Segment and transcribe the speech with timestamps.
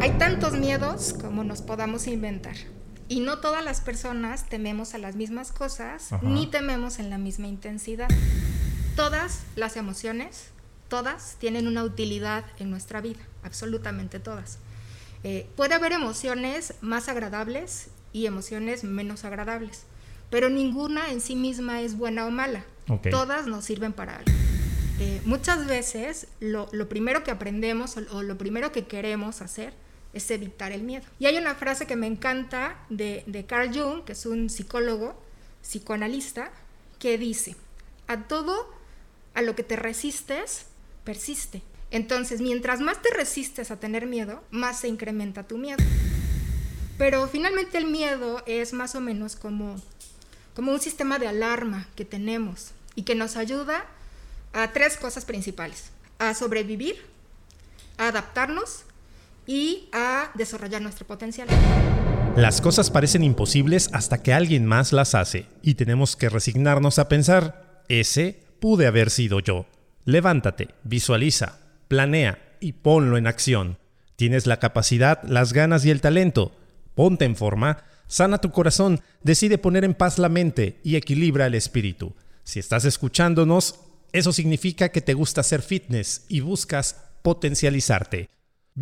[0.00, 2.56] Hay tantos miedos como nos podamos inventar.
[3.08, 7.48] Y no todas las personas tememos a las mismas cosas, ni tememos en la misma
[7.48, 8.08] intensidad.
[8.96, 10.52] Todas las emociones,
[10.88, 14.58] todas tienen una utilidad en nuestra vida, absolutamente todas.
[15.22, 19.84] Eh, puede haber emociones más agradables y emociones menos agradables,
[20.30, 22.64] pero ninguna en sí misma es buena o mala.
[23.10, 24.32] Todas nos sirven para algo.
[24.98, 29.74] Eh, muchas veces lo, primero que aprendemos o, lo primero que queremos hacer
[30.12, 31.04] es evitar el miedo.
[31.18, 35.20] Y hay una frase que me encanta de, de Carl Jung, que es un psicólogo,
[35.62, 36.50] psicoanalista,
[36.98, 37.56] que dice,
[38.06, 38.68] a todo
[39.34, 40.66] a lo que te resistes,
[41.04, 41.62] persiste.
[41.90, 45.82] Entonces, mientras más te resistes a tener miedo, más se incrementa tu miedo.
[46.98, 49.76] Pero finalmente el miedo es más o menos como,
[50.54, 53.86] como un sistema de alarma que tenemos y que nos ayuda
[54.52, 55.90] a tres cosas principales.
[56.18, 57.02] A sobrevivir,
[57.96, 58.84] a adaptarnos
[59.46, 61.48] y a desarrollar nuestro potencial.
[62.36, 67.08] Las cosas parecen imposibles hasta que alguien más las hace y tenemos que resignarnos a
[67.08, 69.66] pensar, ese pude haber sido yo.
[70.04, 73.78] Levántate, visualiza, planea y ponlo en acción.
[74.16, 76.52] Tienes la capacidad, las ganas y el talento.
[76.94, 81.54] Ponte en forma, sana tu corazón, decide poner en paz la mente y equilibra el
[81.54, 82.14] espíritu.
[82.44, 83.80] Si estás escuchándonos,
[84.12, 88.28] eso significa que te gusta hacer fitness y buscas potencializarte.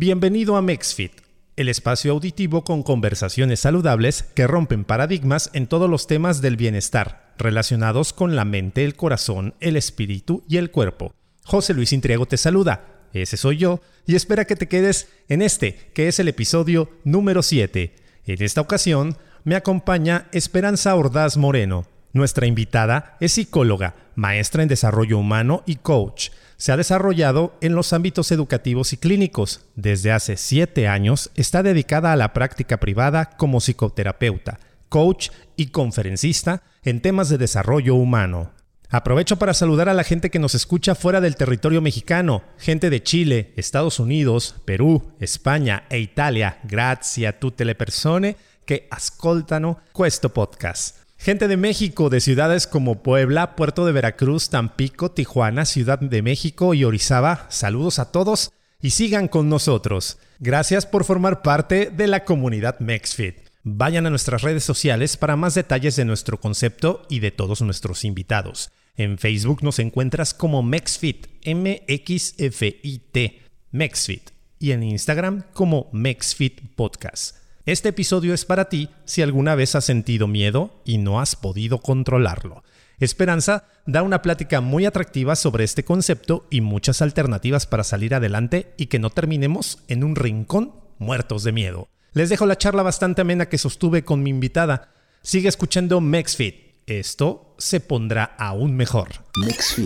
[0.01, 1.11] Bienvenido a MexFit,
[1.57, 7.33] el espacio auditivo con conversaciones saludables que rompen paradigmas en todos los temas del bienestar,
[7.37, 11.13] relacionados con la mente, el corazón, el espíritu y el cuerpo.
[11.43, 15.91] José Luis Intriego te saluda, ese soy yo, y espera que te quedes en este,
[15.93, 17.93] que es el episodio número 7.
[18.25, 25.17] En esta ocasión me acompaña Esperanza Ordaz Moreno, nuestra invitada es psicóloga, maestra en desarrollo
[25.17, 26.29] humano y coach.
[26.57, 29.65] Se ha desarrollado en los ámbitos educativos y clínicos.
[29.75, 36.63] Desde hace siete años está dedicada a la práctica privada como psicoterapeuta, coach y conferencista
[36.83, 38.51] en temas de desarrollo humano.
[38.91, 43.03] Aprovecho para saludar a la gente que nos escucha fuera del territorio mexicano, gente de
[43.03, 46.57] Chile, Estados Unidos, Perú, España e Italia.
[46.63, 51.08] Gracias a tutte le persone che ascoltano questo podcast.
[51.21, 56.73] Gente de México, de ciudades como Puebla, Puerto de Veracruz, Tampico, Tijuana, Ciudad de México
[56.73, 60.17] y Orizaba, saludos a todos y sigan con nosotros.
[60.39, 63.35] Gracias por formar parte de la comunidad MexFit.
[63.63, 68.05] Vayan a nuestras redes sociales para más detalles de nuestro concepto y de todos nuestros
[68.05, 68.71] invitados.
[68.95, 73.41] En Facebook nos encuentras como MexFit, M-X-F-I-T,
[73.71, 77.38] MexFit, y en Instagram como MexFit Podcast.
[77.69, 81.77] Este episodio es para ti si alguna vez has sentido miedo y no has podido
[81.77, 82.63] controlarlo.
[82.99, 88.73] Esperanza da una plática muy atractiva sobre este concepto y muchas alternativas para salir adelante
[88.75, 91.89] y que no terminemos en un rincón muertos de miedo.
[92.13, 94.89] Les dejo la charla bastante amena que sostuve con mi invitada.
[95.21, 96.55] Sigue escuchando MexFit.
[96.87, 99.09] Esto se pondrá aún mejor.
[99.45, 99.85] MexFit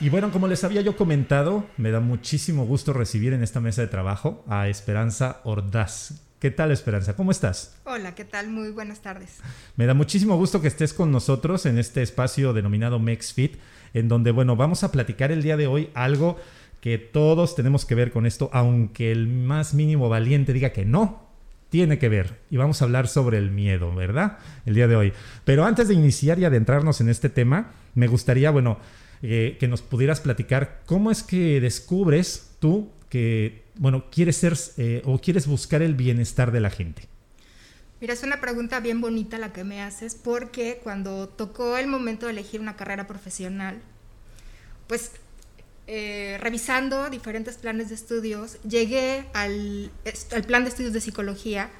[0.00, 3.80] Y bueno, como les había yo comentado, me da muchísimo gusto recibir en esta mesa
[3.82, 6.20] de trabajo a Esperanza Ordaz.
[6.40, 7.14] ¿Qué tal, Esperanza?
[7.14, 7.76] ¿Cómo estás?
[7.84, 8.50] Hola, ¿qué tal?
[8.50, 9.38] Muy buenas tardes.
[9.76, 13.56] Me da muchísimo gusto que estés con nosotros en este espacio denominado MexFit,
[13.94, 16.38] en donde, bueno, vamos a platicar el día de hoy algo
[16.80, 21.28] que todos tenemos que ver con esto, aunque el más mínimo valiente diga que no,
[21.70, 22.40] tiene que ver.
[22.50, 24.38] Y vamos a hablar sobre el miedo, ¿verdad?
[24.66, 25.12] El día de hoy.
[25.44, 28.78] Pero antes de iniciar y adentrarnos en este tema, me gustaría, bueno,
[29.26, 35.00] eh, que nos pudieras platicar cómo es que descubres tú que, bueno, quieres ser eh,
[35.06, 37.08] o quieres buscar el bienestar de la gente.
[38.02, 42.26] Mira, es una pregunta bien bonita la que me haces porque cuando tocó el momento
[42.26, 43.80] de elegir una carrera profesional,
[44.88, 45.12] pues
[45.86, 49.90] eh, revisando diferentes planes de estudios, llegué al,
[50.32, 51.70] al, plan de estudios de psicología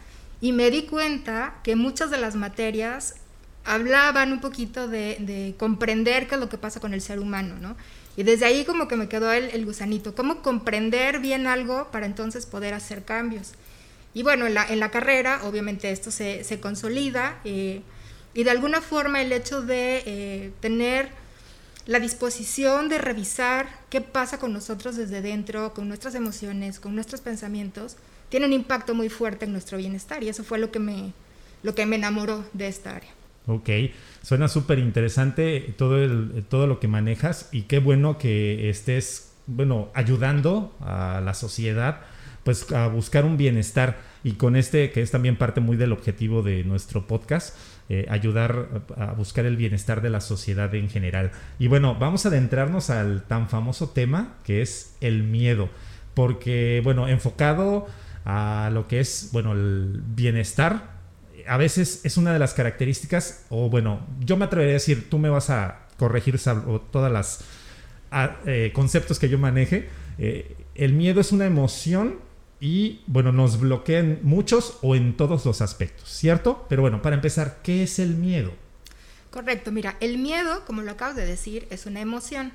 [0.40, 3.16] y me di cuenta que muchas de las materias
[3.64, 7.76] hablaban un poquito de, comprender qué es lo que pasa con el ser humano, ¿no?
[8.16, 12.46] Y desde ahí como que me quedó el, gusanito, cómo comprender bien algo para entonces
[12.46, 13.52] poder hacer cambios.
[14.12, 17.82] Y bueno, en la, carrera obviamente esto se, consolida eh,
[18.32, 21.08] y de alguna forma el hecho de eh, tener
[21.86, 27.20] la disposición de revisar qué pasa con nosotros desde dentro, con nuestras emociones, con nuestros
[27.20, 27.96] pensamientos,
[28.28, 31.12] tiene un impacto muy fuerte en nuestro bienestar y eso fue lo que me,
[31.62, 33.10] lo que me enamoró de esta área.
[33.46, 33.68] Ok,
[34.22, 35.98] suena súper interesante todo,
[36.48, 42.00] todo lo que manejas y qué bueno que estés, bueno, ayudando a la sociedad
[42.44, 46.42] pues a buscar un bienestar y con este que es también parte muy del objetivo
[46.42, 47.56] de nuestro podcast,
[47.88, 51.32] eh, ayudar a buscar el bienestar de la sociedad en general.
[51.58, 55.68] Y bueno, vamos a adentrarnos al tan famoso tema que es el miedo,
[56.14, 57.86] porque bueno, enfocado
[58.24, 60.93] a lo que es, bueno, el bienestar,
[61.48, 65.18] a veces es una de las características, o bueno, yo me atrevería a decir, tú
[65.18, 66.40] me vas a corregir
[66.90, 67.44] todas las
[68.46, 69.88] eh, conceptos que yo maneje.
[70.18, 72.18] Eh, el miedo es una emoción
[72.60, 76.66] y bueno, nos bloquean muchos o en todos los aspectos, ¿cierto?
[76.68, 78.52] Pero bueno, para empezar, ¿qué es el miedo?
[79.30, 82.52] Correcto, mira, el miedo, como lo acabas de decir, es una emoción.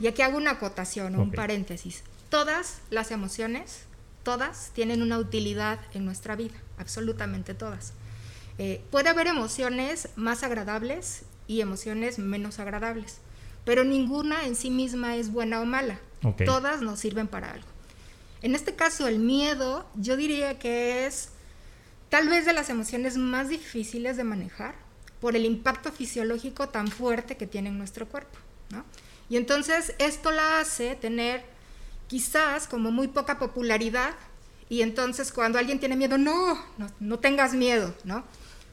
[0.00, 2.02] Y aquí hago una acotación o un paréntesis.
[2.30, 3.84] Todas las emociones,
[4.22, 7.92] todas tienen una utilidad en nuestra vida, absolutamente todas.
[8.58, 13.18] Eh, puede haber emociones más agradables y emociones menos agradables,
[13.64, 16.00] pero ninguna en sí misma es buena o mala.
[16.46, 17.66] Todas nos sirven para algo.
[18.40, 21.30] En este caso, el miedo, yo diría que es
[22.08, 24.74] tal vez de las emociones más difíciles de manejar
[25.20, 28.38] por el impacto fisiológico tan fuerte que tiene en nuestro cuerpo.
[29.28, 31.44] Y entonces esto la hace tener
[32.06, 34.14] quizás como muy poca popularidad
[34.68, 36.62] y entonces cuando alguien tiene miedo, no,
[37.00, 38.24] no, tengas miedo, ¿no?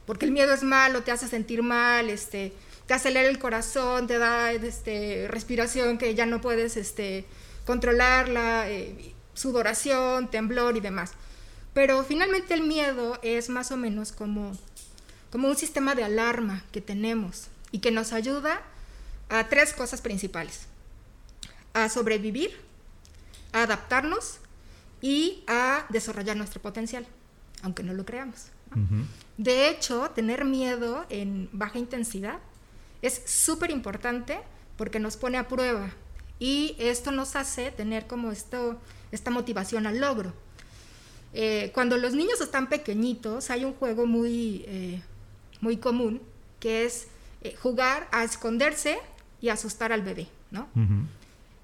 [0.06, 2.54] Porque el miedo es malo, te hace sentir mal, este,
[2.88, 7.26] te acelera el corazón, te da este, respiración que ya no puedes este,
[7.66, 8.70] controlarla.
[8.70, 11.14] Eh, sudoración, temblor y demás.
[11.74, 14.52] Pero finalmente el miedo es más o menos como,
[15.34, 18.62] un sistema de alarma que tenemos y que nos ayuda
[19.30, 20.68] a tres cosas principales.
[21.74, 22.52] A sobrevivir,
[23.54, 24.40] a adaptarnos
[25.02, 27.08] y a desarrollar nuestro potencial,
[27.64, 28.48] aunque no lo creamos.
[29.42, 32.38] De hecho, tener miedo en baja intensidad
[33.02, 34.40] es súper importante
[34.78, 35.90] porque nos pone a prueba
[36.38, 38.80] y esto nos hace tener como esto
[39.12, 40.32] esta motivación al logro.
[41.34, 45.02] Eh, cuando los niños están pequeñitos, hay un juego muy, eh,
[45.60, 46.22] muy común
[46.60, 47.08] que es
[47.42, 49.00] eh, jugar a esconderse
[49.42, 50.68] y asustar al bebé, ¿no?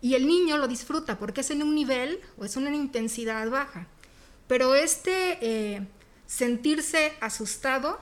[0.02, 3.86] Y el niño lo disfruta porque es en un nivel o es una intensidad baja.
[4.48, 5.86] Pero este
[6.28, 8.00] sentirse asustado,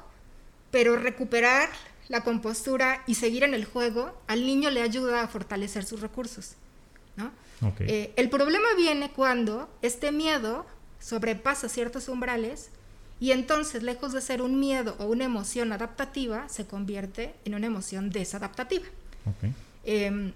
[0.72, 1.70] pero recuperar
[2.10, 6.54] la compostura y seguir en el juego, al niño le ayuda a fortalecer sus recursos,
[7.16, 7.32] ¿no?
[7.80, 10.66] Eh, el problema viene cuando este miedo
[11.00, 12.70] sobrepasa ciertos umbrales
[13.20, 17.68] y entonces, lejos de ser un miedo o una emoción adaptativa, se convierte en una
[17.68, 18.86] emoción desadaptativa.
[19.86, 20.34] Em,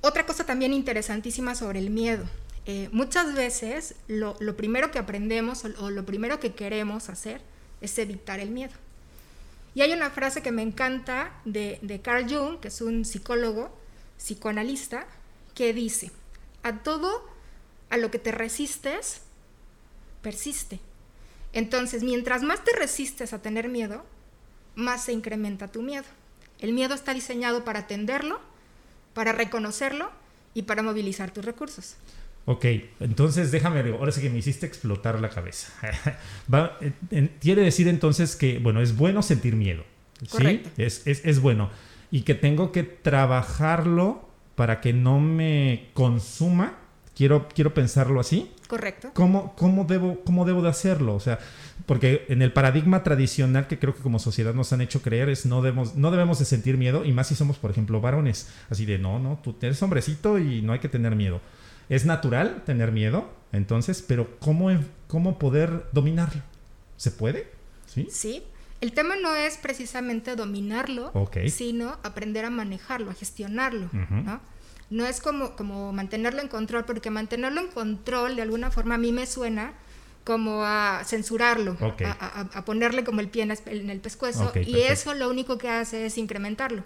[0.00, 2.24] otra cosa también interesantísima sobre el miedo.
[2.66, 7.40] Eh, muchas veces lo, primero que aprendemos o, lo primero que queremos hacer
[7.80, 8.72] es evitar el miedo.
[9.74, 13.76] Y hay una frase que me encanta de, de Carl Jung, que es un psicólogo,
[14.18, 15.06] psicoanalista,
[15.54, 16.10] que dice,
[16.62, 17.28] a todo
[17.90, 19.22] a lo que te resistes,
[20.22, 20.80] persiste.
[21.52, 24.04] Entonces, mientras más te resistes a tener miedo,
[24.74, 26.06] más se incrementa tu miedo.
[26.58, 28.40] El miedo está diseñado para atenderlo,
[29.14, 30.10] para reconocerlo
[30.54, 31.96] y para movilizar tus recursos.
[32.44, 32.64] Ok,
[33.00, 35.72] entonces déjame, ahora sí que me hiciste explotar la cabeza.
[37.40, 39.84] quiere decir entonces que, bueno, es bueno sentir miedo.
[40.26, 40.62] ¿sí?
[40.76, 41.70] Es, es, es bueno.
[42.10, 46.78] Y que tengo que trabajarlo para que no me consuma,
[47.14, 48.50] quiero, quiero pensarlo así.
[48.66, 49.10] Correcto.
[49.14, 51.14] ¿Cómo, cómo, debo, ¿Cómo debo de hacerlo?
[51.14, 51.38] O sea,
[51.86, 55.46] porque en el paradigma tradicional que creo que como sociedad nos han hecho creer es
[55.46, 58.52] no debemos, no debemos de sentir miedo, y más si somos, por ejemplo, varones.
[58.68, 61.40] Así de, no, no, tú eres hombrecito y no hay que tener miedo.
[61.92, 64.70] Es natural tener miedo, entonces, pero ¿cómo,
[65.08, 66.40] cómo poder dominarlo?
[66.96, 67.50] ¿Se puede?
[67.84, 68.08] Sí.
[68.10, 68.42] Sí,
[68.80, 71.12] el tema no es precisamente dominarlo,
[71.48, 74.40] sino aprender a manejarlo, a gestionarlo, ¿no?
[74.88, 78.98] No es como, como mantenerlo en control, porque mantenerlo en control de alguna forma a
[78.98, 79.74] mí me suena
[80.24, 81.76] como a censurarlo,
[82.18, 86.16] a, ponerle como el pie en el pescuezo, y eso lo único que hace es
[86.16, 86.84] incrementarlo.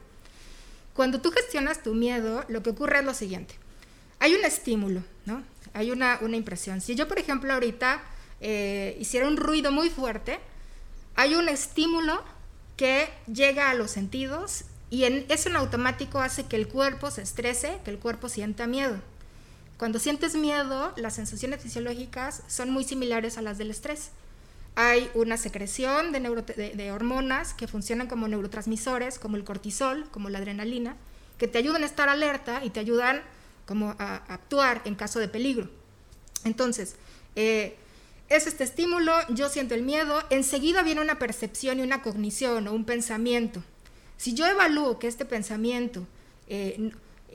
[0.95, 3.55] Cuando tú gestionas tu miedo, lo que ocurre es lo siguiente.
[4.19, 5.43] Hay un estímulo, ¿no?
[5.75, 6.81] Hay una, una impresión.
[6.81, 8.03] Si yo, por ejemplo, ahorita
[8.41, 10.39] eh, hiciera un ruido muy fuerte,
[11.15, 12.23] hay un estímulo
[12.77, 17.23] que llega a los sentidos y en, eso en automático hace que el cuerpo se
[17.23, 18.97] estrese, que el cuerpo sienta miedo.
[19.79, 24.11] Cuando sientes miedo, las sensaciones fisiológicas son muy similares a las del estrés.
[24.75, 26.21] Hay una secreción de,
[26.75, 30.97] de, hormonas que funcionan como neurotransmisores, como el cortisol, como la adrenalina,
[31.39, 33.23] que te ayudan a estar alerta y te ayudan
[33.67, 35.69] como a, actuar en caso de peligro.
[36.45, 36.97] Entonces,
[37.35, 37.77] eh,
[38.29, 42.73] es este estímulo, yo siento el miedo, enseguida viene una percepción y una cognición o
[42.73, 43.63] un pensamiento.
[44.17, 46.07] Si yo evalúo que este pensamiento,
[46.49, 46.93] eh,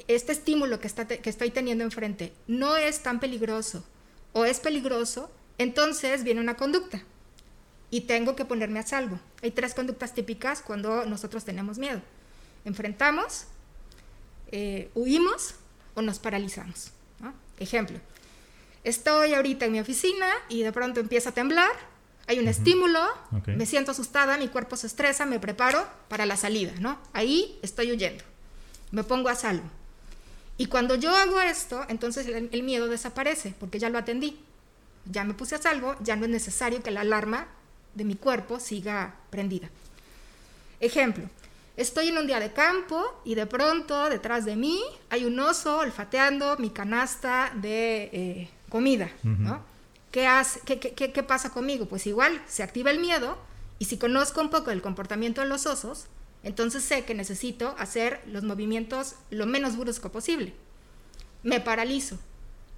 [0.07, 3.85] este estímulo que, está que estoy teniendo enfrente no es tan peligroso
[4.33, 7.03] o es peligroso, entonces viene una conducta
[7.89, 9.19] y tengo que ponerme a salvo.
[9.43, 12.01] Hay tres conductas típicas cuando nosotros tenemos miedo.
[12.65, 13.45] Enfrentamos,
[14.51, 15.55] eh, huimos
[15.95, 16.91] o nos paralizamos.
[17.59, 17.99] Ejemplo,
[18.83, 21.71] estoy ahorita en mi oficina y de pronto empieza a temblar,
[22.27, 22.99] hay un estímulo,
[23.45, 26.99] me siento asustada, mi cuerpo se estresa, me preparo para la salida, ¿no?
[27.13, 28.23] Ahí estoy huyendo,
[28.91, 29.69] me pongo a salvo.
[30.57, 34.39] Y cuando yo hago esto, entonces el miedo desaparece, porque ya lo atendí.
[35.05, 37.47] Ya me puse a salvo, ya no es necesario que la alarma
[37.95, 39.69] de mi cuerpo siga prendida.
[40.79, 41.27] Ejemplo,
[41.81, 45.79] estoy en un día de campo y de pronto detrás de mí hay un oso
[45.79, 49.09] olfateando mi canasta de eh, comida,
[50.11, 51.85] ¿Qué, hace, qué, pasa conmigo?
[51.85, 53.37] Pues igual se activa el miedo
[53.79, 56.07] y si conozco un poco el comportamiento de los osos,
[56.43, 60.53] entonces sé que necesito hacer los movimientos lo menos brusco posible.
[61.43, 62.19] Me paralizo,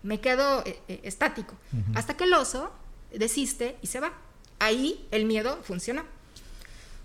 [0.04, 1.56] me quedo eh, eh, estático,
[1.96, 2.72] hasta que el oso
[3.12, 4.14] desiste y se va
[4.60, 6.06] ahí el miedo funciona.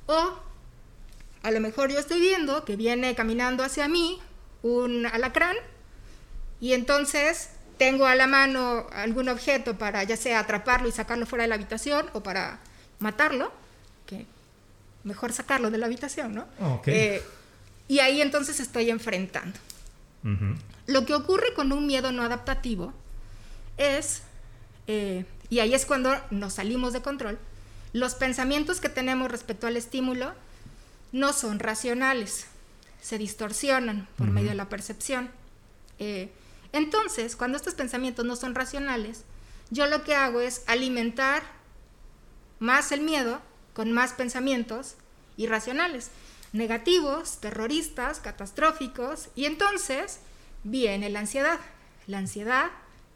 [0.06, 0.47] O
[1.42, 4.18] a lo mejor yo estoy viendo que viene caminando hacia mí
[4.62, 5.56] un alacrán
[6.60, 11.42] y entonces tengo a la mano algún objeto para ya sea atraparlo y sacarlo fuera
[11.42, 12.58] de la habitación o para
[12.98, 13.52] matarlo,
[14.06, 14.26] que
[15.04, 16.46] mejor sacarlo de la habitación, ¿no?
[16.86, 17.22] Eh,
[17.86, 19.58] y ahí entonces estoy enfrentando.
[20.86, 22.92] Lo que ocurre con un miedo no adaptativo
[23.78, 24.22] es
[24.88, 27.38] eh, y ahí es cuando nos salimos de control.
[27.92, 30.34] Los pensamientos que tenemos respecto al estímulo
[31.12, 32.46] no son racionales,
[33.00, 35.30] se distorsionan por medio de la percepción.
[35.98, 36.30] Eh,
[36.72, 39.24] entonces, cuando estos pensamientos no son racionales,
[39.70, 41.42] yo lo que hago es alimentar
[42.58, 43.40] más el miedo
[43.72, 44.96] con más pensamientos
[45.36, 46.10] irracionales,
[46.52, 50.20] negativos, terroristas, catastróficos, y entonces
[50.64, 51.60] viene la ansiedad.
[52.06, 52.70] La ansiedad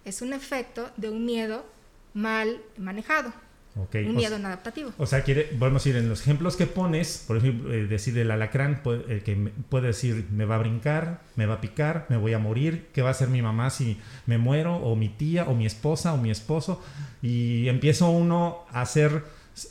[0.05, 1.67] es un efecto de un miedo
[2.15, 3.33] mal manejado.
[3.75, 4.93] Un miedo no adaptativo.
[4.99, 8.17] O sea, quiere, volvemos a ir en los ejemplos que pones, por ejemplo, eh, decir
[8.19, 9.35] el alacrán, puede, que
[9.71, 13.01] puede decir me va a brincar, me va a picar, me voy a morir, ¿qué
[13.01, 14.77] va a hacer mi mamá si me muero?
[14.77, 16.83] O mi tía, o mi esposa, o mi esposo.
[17.23, 19.25] Y empiezo uno a hacer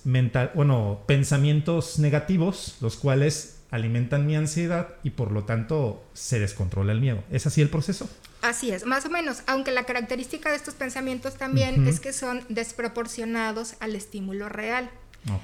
[0.03, 6.91] mental, bueno, pensamientos negativos, los cuales alimentan mi ansiedad y por lo tanto se descontrola
[6.91, 7.23] el miedo.
[7.31, 8.09] ¿Es así el proceso?
[8.41, 12.43] Así es, más o menos, aunque la característica de estos pensamientos también es que son
[12.49, 14.89] desproporcionados al estímulo real.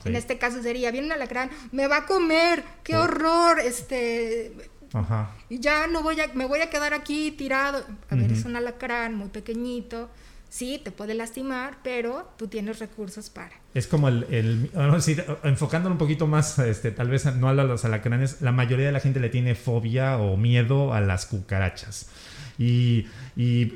[0.06, 3.04] En este caso sería, viene un alacrán, me va a comer, qué oh.
[3.04, 4.54] horror, este...
[4.94, 5.36] Ajá.
[5.50, 7.86] Y ya no voy a, me voy a quedar aquí tirado.
[8.10, 10.10] A ver, es un alacrán muy pequeñito,
[10.50, 13.51] sí, te puede lastimar, pero tú tienes recursos para.
[13.74, 14.72] Es como el, el
[15.44, 19.01] enfocándolo un poquito más, este, tal vez no a los alacranes, la mayoría de la
[19.01, 22.08] gente le tiene fobia o miedo a las cucarachas.
[22.60, 23.06] Y,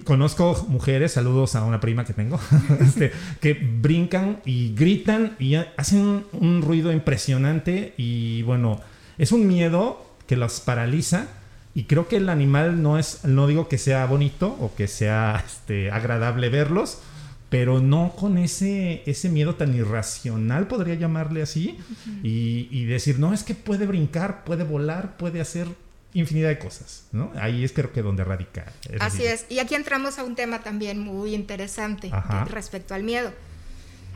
[0.05, 2.39] conozco mujeres, saludos a una prima que tengo,
[2.79, 8.81] este, que brincan y gritan y hacen un, ruido impresionante y bueno,
[9.17, 11.27] es un miedo que los paraliza
[11.75, 15.43] y creo que el animal no es, no digo que sea bonito o que sea
[15.45, 16.99] este, agradable verlos,
[17.49, 21.77] pero no con ese, ese miedo tan irracional, podría llamarle así,
[22.23, 25.67] y, y, decir, no, es que puede brincar, puede volar, puede hacer
[26.13, 27.31] infinidad de cosas, ¿no?
[27.35, 28.71] Ahí es creo que donde radica.
[28.99, 32.11] Así es, y aquí entramos a un tema también muy interesante
[32.47, 33.31] respecto al miedo.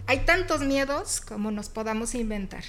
[0.07, 2.63] Hay tantos miedos como nos podamos inventar.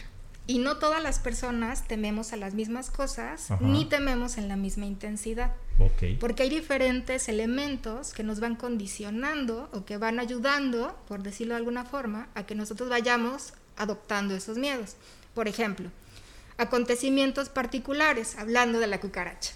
[0.48, 4.86] Y no todas las personas tememos a las mismas cosas, ni tememos en la misma
[4.86, 5.52] intensidad.
[6.20, 11.58] Porque hay diferentes elementos que nos van condicionando o que van ayudando, por decirlo de
[11.58, 14.96] alguna forma, a que nosotros vayamos adoptando esos miedos.
[15.34, 15.90] Por ejemplo,
[16.58, 19.52] acontecimientos particulares, hablando de la cucaracha.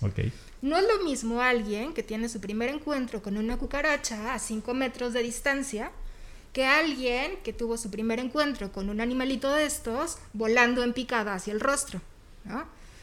[0.62, 4.74] No es lo mismo alguien que tiene su primer encuentro con una cucaracha a 5
[4.74, 5.90] metros de distancia
[6.52, 11.34] que alguien que tuvo su primer encuentro con un animalito de estos volando en picada
[11.34, 12.02] hacia el rostro.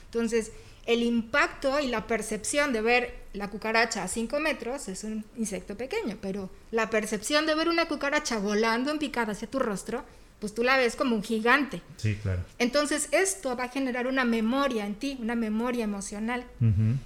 [0.05, 0.51] Entonces,
[0.85, 5.75] el impacto y la percepción de ver la cucaracha a 5 metros es un insecto
[5.75, 10.03] pequeño, pero la percepción de ver una cucaracha volando en picada hacia tu rostro
[10.39, 11.81] pues tú la ves como un gigante.
[11.97, 12.43] Sí, claro.
[12.59, 16.45] Entonces esto va a generar una memoria en ti, una memoria emocional.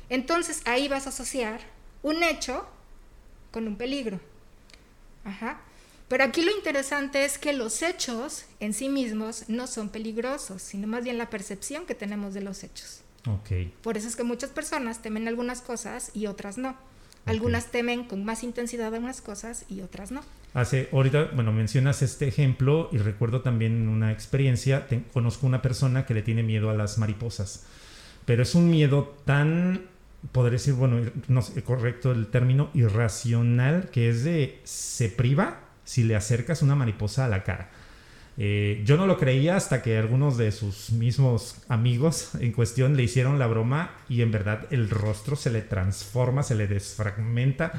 [0.10, 1.62] Entonces ahí vas a asociar
[2.04, 2.68] un hecho
[3.52, 4.20] con un peligro.
[5.24, 5.62] Ajá.
[6.08, 10.86] Pero aquí lo interesante es que los hechos en sí mismos no son peligrosos, sino
[10.86, 13.02] más bien la percepción que tenemos de los hechos.
[13.26, 13.74] Okay.
[13.82, 16.76] Por eso es que muchas personas temen algunas cosas y otras no.
[17.26, 20.22] Algunas temen con más intensidad algunas cosas y otras no.
[20.54, 26.14] Hace, ahorita, bueno, mencionas este ejemplo y recuerdo también una experiencia, conozco una persona que
[26.14, 27.66] le tiene miedo a las mariposas,
[28.26, 29.84] pero es un miedo tan,
[30.34, 36.04] podría decir, bueno, no sé, correcto el término, irracional, que es de, se priva si
[36.04, 37.70] le acercas una mariposa a la cara.
[38.38, 43.04] Eh, yo no lo creía hasta que algunos de sus mismos amigos en cuestión le
[43.04, 47.72] hicieron la broma y en verdad el rostro se le transforma, se le desfragmenta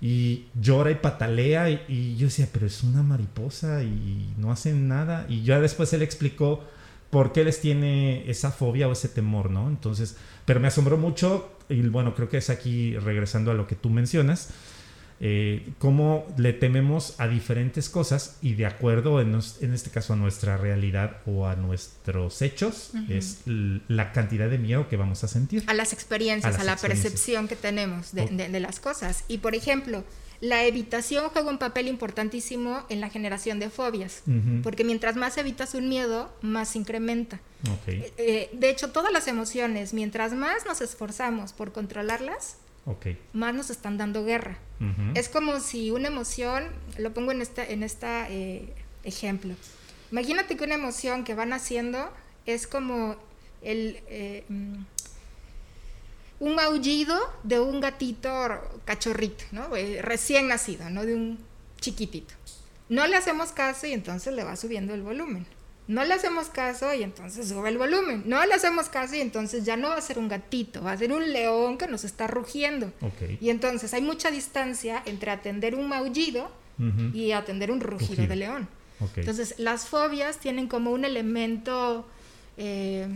[0.00, 5.26] y llora y patalea y, yo decía, pero es una mariposa y no hacen nada.
[5.28, 6.64] Y ya después él explicó
[7.10, 9.68] por qué les tiene esa fobia o ese temor, ¿no?
[9.68, 13.74] Entonces, pero me asombró mucho y bueno, creo que es aquí regresando a lo que
[13.76, 14.50] tú mencionas
[15.22, 20.56] eh, cómo le tememos a diferentes cosas y de acuerdo, en, este caso, a nuestra
[20.56, 25.62] realidad o a nuestros hechos, es la cantidad de miedo que vamos a sentir.
[25.66, 29.24] A las experiencias, a, la percepción que tenemos de, las cosas.
[29.28, 30.04] Y, por ejemplo,
[30.40, 34.22] la evitación juega un papel importantísimo en la generación de fobias,
[34.62, 37.40] porque mientras más evitas un miedo, más incrementa.
[37.86, 42.56] Eh, eh, de hecho, todas las emociones, mientras más nos esforzamos por controlarlas,
[43.32, 44.58] más nos están dando guerra.
[45.14, 46.64] Es como si una emoción,
[46.96, 48.72] lo pongo en este en esta, eh,
[49.04, 49.54] ejemplo.
[50.10, 52.10] Imagínate que una emoción que van haciendo
[52.46, 53.16] es como
[53.62, 54.84] el, eh, mm,
[56.40, 58.30] un aullido de un gatito
[58.86, 59.76] cachorrito, ¿no?
[59.76, 61.04] Eh, recién nacido, ¿no?
[61.04, 61.38] De un
[61.80, 62.34] chiquitito.
[62.88, 65.46] No le hacemos caso y entonces le va subiendo el volumen.
[65.90, 68.22] No le hacemos caso y entonces sube el volumen.
[68.24, 70.96] No le hacemos caso y entonces ya no va a ser un gatito, va a
[70.96, 72.92] ser un león que nos está rugiendo.
[73.40, 76.48] Y entonces hay mucha distancia entre atender un maullido
[77.12, 78.68] y atender un rugido, de león.
[79.16, 82.06] Entonces las fobias tienen como un elemento
[82.56, 83.08] eh,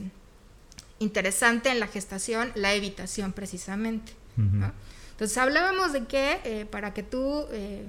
[0.99, 4.15] interesante en la gestación, la evitación precisamente.
[4.37, 7.47] Entonces hablábamos de que eh, para que tú...
[7.53, 7.87] Eh,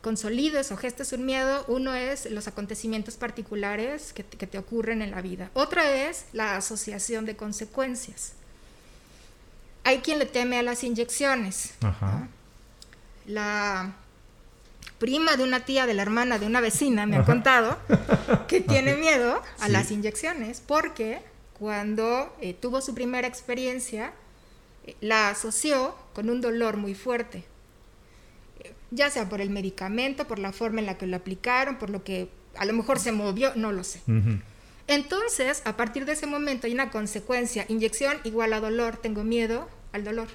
[0.00, 5.20] consolides o gestes un miedo, uno es los acontecimientos particulares que te, ocurren en la
[5.20, 5.50] vida.
[5.54, 8.32] Otra es la asociación de consecuencias.
[9.84, 11.74] Hay quien le teme a las inyecciones.
[13.26, 13.94] La
[14.98, 17.78] prima de una tía, de la hermana de una vecina, me ha contado
[18.48, 21.20] que tiene miedo a las inyecciones porque
[21.58, 24.12] cuando eh, tuvo su primera experiencia,
[24.86, 27.49] eh, la asoció con un dolor muy fuerte
[28.90, 32.04] ya sea por el medicamento, por la forma en la que lo aplicaron, por lo
[32.04, 34.02] que a lo mejor se movió, no lo sé.
[34.86, 39.68] Entonces, a partir de ese momento hay una consecuencia, inyección igual a dolor, tengo miedo
[39.92, 40.28] al dolor,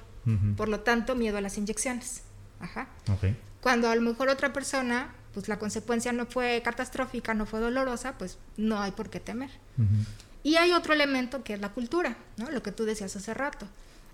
[0.56, 2.24] por lo tanto, miedo a las inyecciones.
[2.60, 2.88] Ajá.
[3.62, 8.18] Cuando a lo mejor otra persona, pues la consecuencia no fue catastrófica, no fue dolorosa,
[8.18, 9.50] pues no hay por qué temer.
[10.44, 12.50] Y hay otro elemento que es la cultura, ¿no?
[12.52, 13.68] Lo que tú decías hace rato.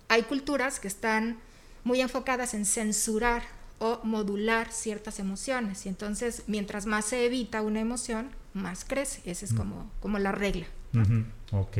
[0.08, 1.38] Hay culturas que están
[1.84, 3.42] muy enfocadas en censurar
[3.82, 5.84] o modular ciertas emociones.
[5.86, 9.28] Y entonces, mientras más se evita una emoción, más crece.
[9.28, 9.56] Esa es mm.
[9.56, 10.66] como, como la regla.
[11.50, 11.78] Ok.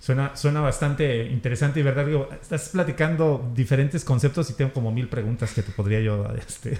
[0.00, 5.08] Suena, suena bastante interesante y verdad, digo, estás platicando diferentes conceptos y tengo como mil
[5.08, 6.78] preguntas que te podría yo este,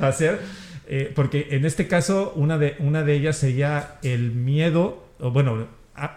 [0.00, 0.40] hacer.
[0.86, 5.66] Eh, porque en este caso, una de, una de ellas sería el miedo, o bueno,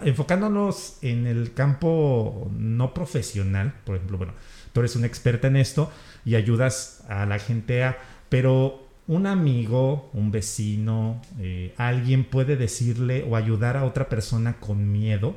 [0.04, 4.34] enfocándonos en el campo no profesional, por ejemplo, bueno,
[4.74, 5.92] tú eres una experta en esto,
[6.26, 7.98] y ayudas a la gente a...
[8.30, 14.92] Pero un amigo, un vecino, eh, alguien puede decirle o ayudar a otra persona con
[14.92, 15.36] miedo.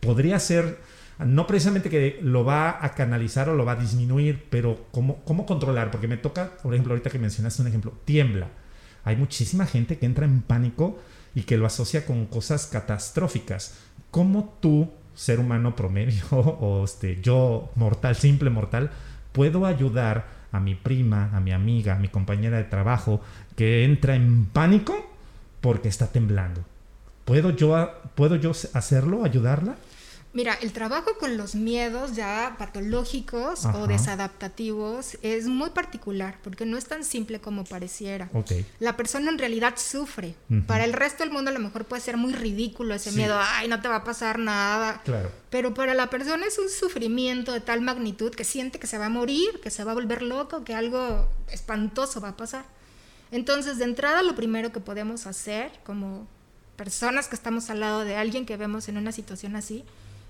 [0.00, 0.80] Podría ser,
[1.18, 5.46] no precisamente que lo va a canalizar o lo va a disminuir, pero ¿cómo, cómo
[5.46, 5.92] controlar?
[5.92, 8.48] Porque me toca, por ejemplo, ahorita que mencionaste un ejemplo, tiembla.
[9.04, 10.98] Hay muchísima gente que entra en pánico
[11.34, 13.76] y que lo asocia con cosas catastróficas.
[14.10, 18.90] ¿Cómo tú, ser humano promedio, o este, yo mortal, simple mortal,
[19.32, 23.20] puedo ayudar a mi prima, a mi amiga, a mi compañera de trabajo
[23.56, 24.94] que entra en pánico
[25.60, 26.62] porque está temblando.
[27.24, 29.76] ¿Puedo yo, ¿puedo yo hacerlo, ayudarla?
[30.34, 36.78] Mira, el trabajo con los miedos ya patológicos o desadaptativos es muy particular porque no
[36.78, 38.30] es tan simple como pareciera.
[38.78, 40.34] La persona en realidad sufre.
[40.66, 43.68] Para el resto del mundo a lo mejor puede ser muy ridículo ese miedo, ay,
[43.68, 45.02] no te va a pasar nada.
[45.04, 45.30] Claro.
[45.50, 49.06] Pero para la persona es un sufrimiento de tal magnitud que siente que se va
[49.06, 52.64] a morir, que se va a volver loco, que algo espantoso va a pasar.
[53.32, 56.26] Entonces, de entrada, lo primero que podemos hacer como
[56.76, 59.84] personas que estamos al lado de alguien que vemos en una situación así,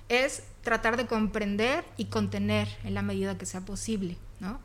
[0.08, 4.60] es tratar de comprender y contener en la medida que sea posible, ¿no?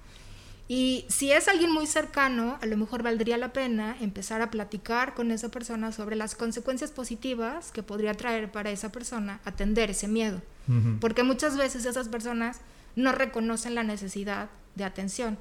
[0.69, 5.13] Y si es alguien muy cercano, a lo mejor valdría la pena empezar a platicar
[5.13, 10.07] con esa persona sobre las consecuencias positivas que podría traer para esa persona atender ese
[10.07, 10.41] miedo.
[10.99, 12.59] Porque muchas veces esas personas
[12.97, 15.37] no reconocen la necesidad de atención.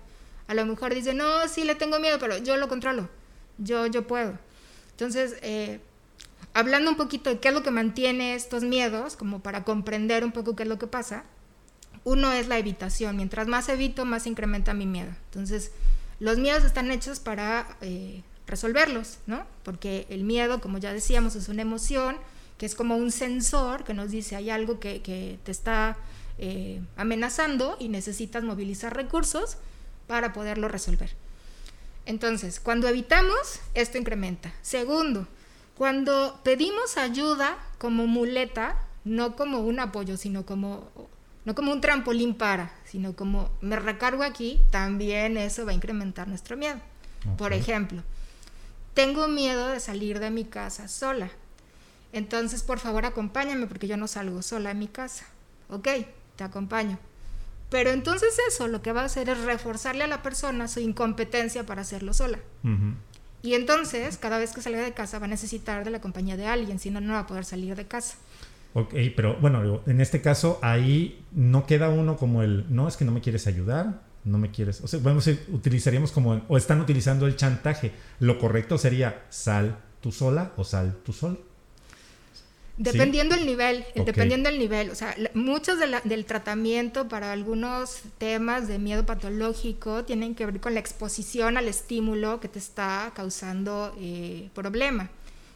[0.47, 3.09] A lo mejor dice, no, sí le tengo miedo, pero yo lo controlo,
[3.59, 4.39] yo, yo puedo.
[4.93, 5.81] Entonces, eh,
[6.57, 10.33] hablando un poquito de qué es lo que mantiene estos miedos, como para comprender un
[10.33, 11.25] poco qué es lo que pasa,
[12.03, 13.17] uno es la evitación.
[13.17, 15.11] Mientras más evito, más incrementa mi miedo.
[15.27, 15.71] Entonces,
[16.19, 19.45] los miedos están hechos para eh, resolverlos, ¿no?
[19.65, 22.17] Porque el miedo, como ya decíamos, es una emoción
[22.57, 25.99] que es como un sensor que nos dice hay algo que, te está
[26.39, 29.59] eh, amenazando y necesitas movilizar recursos
[30.07, 31.11] para poderlo resolver.
[32.07, 34.55] Entonces, cuando evitamos, esto incrementa.
[34.63, 35.29] Segundo,
[35.77, 40.91] cuando pedimos ayuda como muleta, no como un apoyo, sino como
[41.45, 46.27] no como un trampolín para, sino como me recargo aquí, también eso va a incrementar
[46.27, 46.81] nuestro miedo.
[47.39, 48.03] Por ejemplo,
[48.95, 51.31] tengo miedo de salir de mi casa sola.
[52.13, 55.27] Entonces, por favor, acompáñame porque yo no salgo sola en mi casa.
[55.69, 55.89] Ok,
[56.35, 56.99] te acompaño.
[57.71, 61.65] Pero entonces eso lo que va a hacer es reforzarle a la persona su incompetencia
[61.65, 62.39] para hacerlo sola.
[63.43, 66.47] Y entonces, cada vez que salga de casa va a necesitar de la compañía de
[66.47, 68.17] alguien, si no, no va a poder salir de casa.
[68.75, 73.07] Ok, pero bueno, en este caso ahí no queda uno como el, no, es que
[73.07, 77.27] no me quieres ayudar, no me quieres, o sea, vamos, utilizaríamos como, o están utilizando
[77.27, 77.93] el chantaje.
[78.21, 81.41] Lo correcto sería sal tú sola o sal tú sol.
[82.79, 88.79] Dependiendo del nivel, dependiendo del nivel, o sea, muchos del tratamiento para algunos temas de
[88.79, 94.51] miedo patológico tienen que ver con la exposición al estímulo que te está causando eh,
[94.55, 95.09] problema.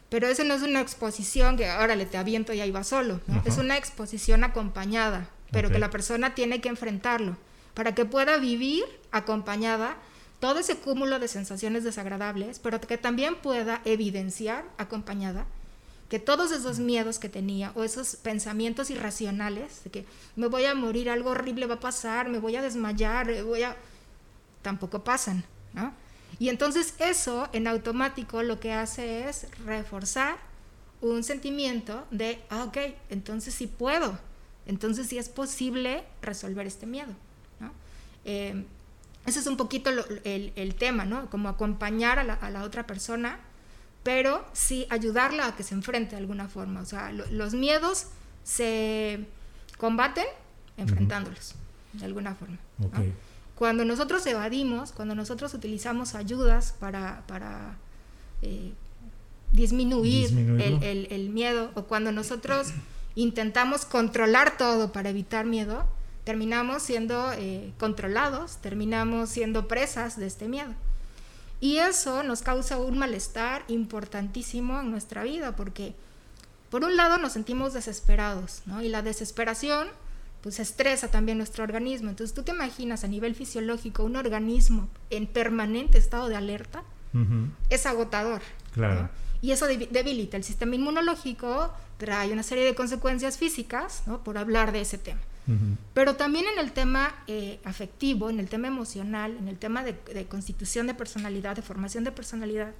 [0.08, 3.20] Pero eso no es una exposición que, ahora le te aviento y ahí va solo.
[3.44, 7.36] Es una exposición acompañada, pero que la persona tiene que enfrentarlo
[7.74, 9.96] para que pueda vivir acompañada
[10.40, 15.46] todo ese cúmulo de sensaciones desagradables, pero que también pueda evidenciar acompañada
[16.10, 20.04] que todos esos miedos que tenía o esos pensamientos irracionales de que
[20.36, 23.76] me voy a morir, algo horrible va a pasar, me voy a desmayar, voy a...
[24.60, 25.94] tampoco pasan, ¿no?
[26.38, 30.36] Y entonces eso en automático lo que hace es reforzar
[31.00, 34.18] un sentimiento de, ah, ok, entonces sí puedo,
[34.66, 37.12] entonces sí es posible resolver este miedo.
[37.58, 37.72] ¿no?
[38.24, 38.64] Eh,
[39.26, 39.90] ese es un poquito
[40.24, 41.28] el, tema, ¿no?
[41.30, 43.38] Como acompañar a la, otra persona,
[44.02, 46.80] pero sí ayudarla a que se enfrente de alguna forma.
[46.80, 48.06] O sea, los miedos
[48.44, 49.26] se
[49.78, 50.26] combaten
[50.76, 51.54] enfrentándolos,
[51.92, 52.58] de alguna forma.
[52.82, 53.14] Okay.
[53.54, 57.76] Cuando nosotros evadimos, cuando nosotros utilizamos ayudas para,
[58.40, 58.72] eh,
[59.52, 60.30] disminuir
[60.82, 62.68] el, miedo, o cuando nosotros
[63.16, 65.84] intentamos controlar todo para evitar miedo,
[66.24, 70.74] terminamos siendo eh, controlados, terminamos siendo presas de este miedo.
[71.60, 75.94] Y eso nos causa un malestar importantísimo en nuestra vida, porque
[76.70, 78.82] por un lado nos sentimos desesperados, ¿no?
[78.82, 79.88] Y la desesperación
[80.40, 82.08] pues estresa también nuestro organismo.
[82.08, 86.82] Entonces tú te imaginas a nivel fisiológico un organismo en permanente estado de alerta,
[87.68, 88.40] es agotador.
[88.72, 89.10] Claro.
[89.42, 94.22] Y eso debilita el sistema inmunológico, trae una serie de consecuencias físicas, ¿no?
[94.22, 95.20] por hablar de ese tema.
[95.94, 99.94] Pero también en el tema eh, afectivo, en el tema emocional, en el tema de,
[100.14, 102.72] de, constitución de personalidad, de formación de personalidad,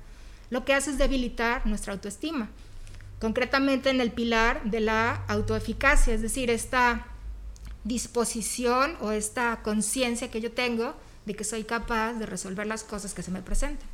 [0.50, 2.48] lo que hace es debilitar nuestra autoestima.
[3.20, 7.06] Concretamente en el pilar de la autoeficacia, es decir, esta
[7.84, 10.94] disposición o esta conciencia que yo tengo
[11.26, 13.88] de que soy capaz de resolver las cosas que se me presenten.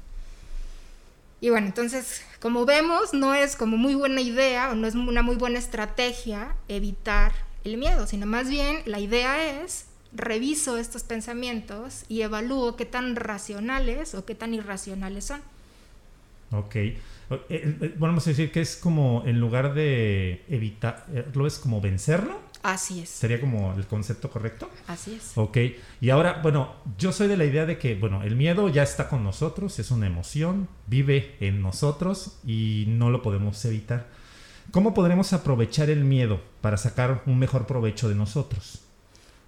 [1.41, 5.23] Y bueno, entonces, como vemos, no es como muy buena idea o no es una
[5.23, 7.33] muy buena estrategia evitar
[7.67, 13.17] el miedo, sino más bien la idea es reviso estos pensamientos y evalúo qué tan
[13.17, 15.41] racionales o qué tan irracionales son.
[16.53, 16.77] Ok.
[16.77, 16.97] Eh,
[17.51, 22.41] eh, vamos a decir que es como, en lugar de evitarlo, es como vencerlo.
[22.63, 23.11] Así es.
[23.11, 24.71] ¿Sería como el concepto correcto?
[24.87, 25.33] Así es.
[25.37, 25.59] Ok.
[26.01, 29.09] Y ahora, bueno, yo soy de la idea de que, bueno, el miedo ya está
[29.09, 34.09] con nosotros, es una emoción, vive en nosotros y no lo podemos evitar.
[34.71, 38.81] ¿Cómo podremos aprovechar el miedo para sacar un mejor provecho de nosotros?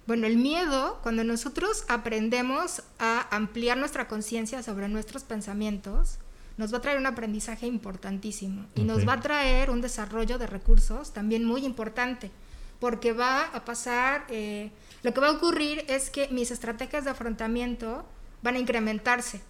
[0.07, 6.17] Bueno, el miedo, cuando nosotros aprendemos a ampliar nuestra conciencia sobre nuestros pensamientos,
[6.57, 10.47] nos va a traer un aprendizaje importantísimo y nos va a traer un desarrollo de
[10.47, 12.31] recursos también muy importante
[12.79, 14.71] porque va a pasar, eh,
[15.03, 18.05] lo que va a ocurrir es que mis estrategias de afrontamiento
[18.41, 19.41] van a incrementarse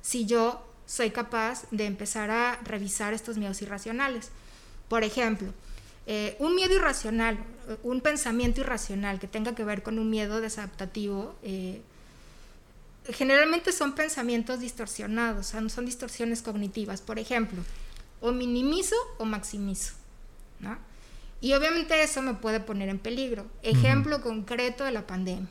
[0.00, 4.30] si yo soy capaz de empezar a revisar estos miedos irracionales.
[4.88, 5.52] Por ejemplo,
[6.06, 7.38] eh, un miedo irracional,
[7.82, 11.82] un pensamiento irracional que tenga que ver con un miedo desadaptativo, eh,
[13.12, 17.00] generalmente son pensamientos distorsionados, son distorsiones cognitivas.
[17.00, 17.62] Por ejemplo,
[18.20, 19.94] o minimizo o maximizo.
[20.60, 20.76] ¿no?
[21.40, 23.46] Y obviamente eso me puede poner en peligro.
[23.62, 25.48] Ejemplo concreto de la pandemia.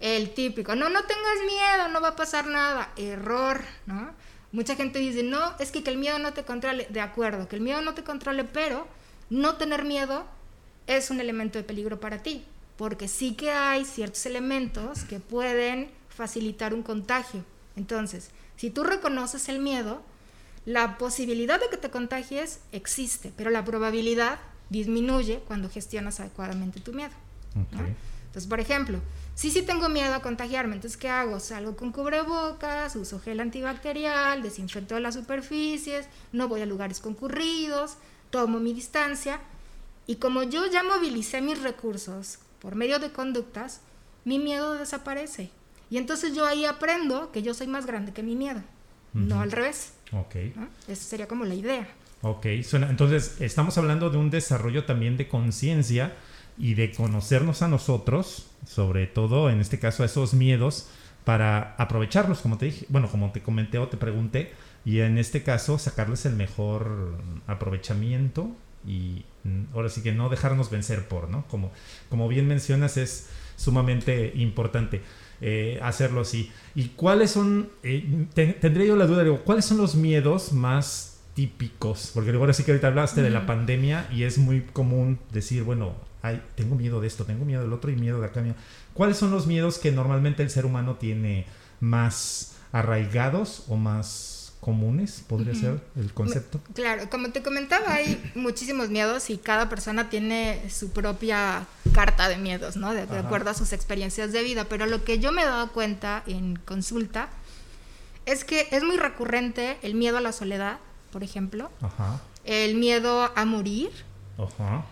[0.00, 2.90] El típico, no, no tengas miedo, no va a pasar nada.
[2.96, 4.12] Error, ¿no?
[4.52, 6.86] Mucha gente dice, no, es que, que el miedo no te controle.
[6.90, 8.86] De acuerdo, que el miedo no te controle, pero
[9.30, 10.26] no tener miedo
[10.86, 12.44] es un elemento de peligro para ti,
[12.76, 17.44] porque sí que hay ciertos elementos que pueden facilitar un contagio.
[17.76, 20.02] Entonces, si tú reconoces el miedo,
[20.66, 24.38] la posibilidad de que te contagies existe, pero la probabilidad
[24.68, 27.12] disminuye cuando gestionas adecuadamente tu miedo.
[27.54, 29.00] Entonces, por ejemplo,
[29.34, 31.40] si sí tengo miedo a contagiarme, entonces ¿qué hago?
[31.40, 37.96] Salgo con cubrebocas, uso gel antibacterial, desinfecto las superficies, no voy a lugares concurridos,
[38.30, 39.40] tomo mi distancia
[40.06, 43.80] y como yo ya movilicé mis recursos por medio de conductas,
[44.24, 45.50] mi miedo desaparece.
[45.90, 48.62] Y entonces yo ahí aprendo que yo soy más grande que mi miedo,
[49.12, 49.92] no al revés.
[50.12, 50.36] Ok.
[50.88, 51.86] Esa sería como la idea.
[52.22, 56.14] Ok, entonces estamos hablando de un desarrollo también de conciencia
[56.58, 60.88] y de conocernos a nosotros, sobre todo en este caso a esos miedos,
[61.24, 64.52] para aprovecharlos, como te dije, bueno, como te comenté o te pregunté,
[64.84, 68.50] y en este caso sacarles el mejor aprovechamiento
[68.86, 71.46] y mm, ahora sí que no dejarnos vencer por, ¿no?
[71.48, 71.70] Como,
[72.08, 75.02] como bien mencionas, es sumamente importante
[75.40, 76.50] eh, hacerlo así.
[76.74, 82.10] ¿Y cuáles son, eh, tendría yo la duda, digo, cuáles son los miedos más típicos?
[82.12, 85.94] Porque ahora sí que ahorita hablaste de la pandemia y es muy común decir, bueno,
[86.22, 88.42] ay, tengo miedo de esto, tengo miedo del otro y miedo de acá.
[88.94, 91.46] ¿Cuáles son los miedos que normalmente el ser humano tiene
[91.80, 96.60] más arraigados o más comunes, podría ser el concepto.
[96.72, 102.36] Claro, como te comentaba, hay muchísimos miedos y cada persona tiene su propia carta de
[102.36, 102.94] miedos, ¿no?
[102.94, 106.22] De, acuerdo a sus experiencias de vida, pero lo que yo me he dado cuenta
[106.28, 107.28] en consulta
[108.24, 110.78] es que es muy recurrente el miedo a la soledad,
[111.10, 111.68] por ejemplo,
[112.44, 113.90] el miedo a morir,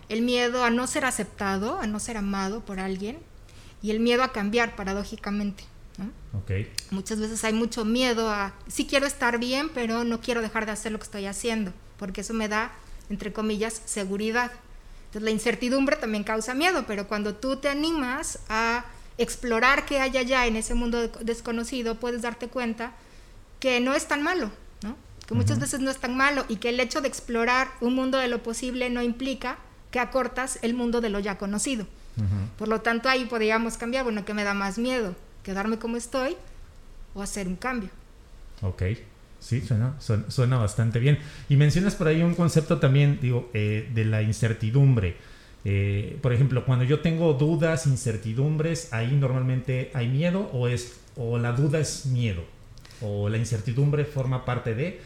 [0.09, 3.19] el miedo a no ser aceptado, a no ser amado por alguien
[3.81, 5.63] y el miedo a cambiar, paradójicamente.
[6.89, 10.71] Muchas veces hay mucho miedo a, sí quiero estar bien, pero no quiero dejar de
[10.71, 12.71] hacer lo que estoy haciendo, porque eso me da,
[13.09, 14.51] entre comillas, seguridad.
[15.05, 18.85] Entonces la incertidumbre también causa miedo, pero cuando tú te animas a
[19.17, 22.93] explorar qué hay allá en ese mundo desconocido, puedes darte cuenta
[23.59, 24.51] que no es tan malo.
[25.31, 28.17] Que muchas veces no es tan malo y que el hecho de explorar un mundo
[28.17, 31.87] de lo posible no implica que acortas el mundo de lo ya conocido.
[32.57, 35.15] Por lo tanto, ahí podríamos cambiar, bueno, ¿qué me da más miedo?
[35.43, 36.35] quedarme como estoy
[37.13, 37.89] o hacer un cambio.
[38.61, 38.83] Ok,
[39.39, 41.17] sí, suena, suena, bastante bien.
[41.49, 45.15] Y mencionas por ahí un concepto también, digo, eh, de la incertidumbre.
[45.63, 51.37] Eh, por ejemplo, cuando yo tengo dudas, incertidumbres, ahí normalmente hay miedo o es o
[51.37, 52.43] la duda es miedo
[53.01, 54.99] o la incertidumbre forma parte de.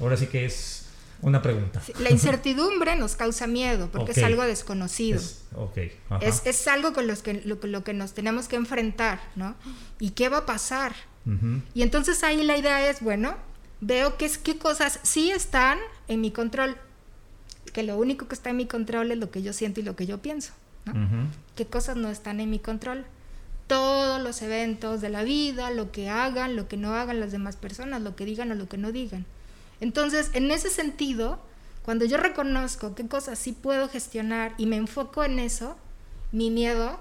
[0.00, 0.86] Ahora sí que es
[1.22, 1.82] una pregunta.
[1.98, 5.20] La incertidumbre nos causa miedo porque es algo desconocido.
[5.20, 5.44] Es,
[6.20, 9.54] es, es, algo con los que, lo, que nos tenemos que enfrentar, ¿no?
[9.98, 10.94] ¿Y qué va a pasar?
[11.74, 13.36] Y entonces ahí la idea es, bueno,
[13.80, 16.76] veo que es, qué cosas sí están en mi control,
[17.72, 19.94] que lo único que está en mi control es lo que yo siento y lo
[19.94, 20.52] que yo pienso,
[20.86, 21.28] ¿no?
[21.54, 23.04] ¿Qué cosas no están en mi control?
[23.66, 27.56] Todos los eventos de la vida, lo que hagan, lo que no hagan las demás
[27.56, 29.26] personas, lo que digan o lo que no digan.
[29.80, 31.40] Entonces, en ese sentido,
[31.82, 35.76] cuando yo reconozco qué cosas sí puedo gestionar y me enfoco en eso,
[36.32, 37.00] mi miedo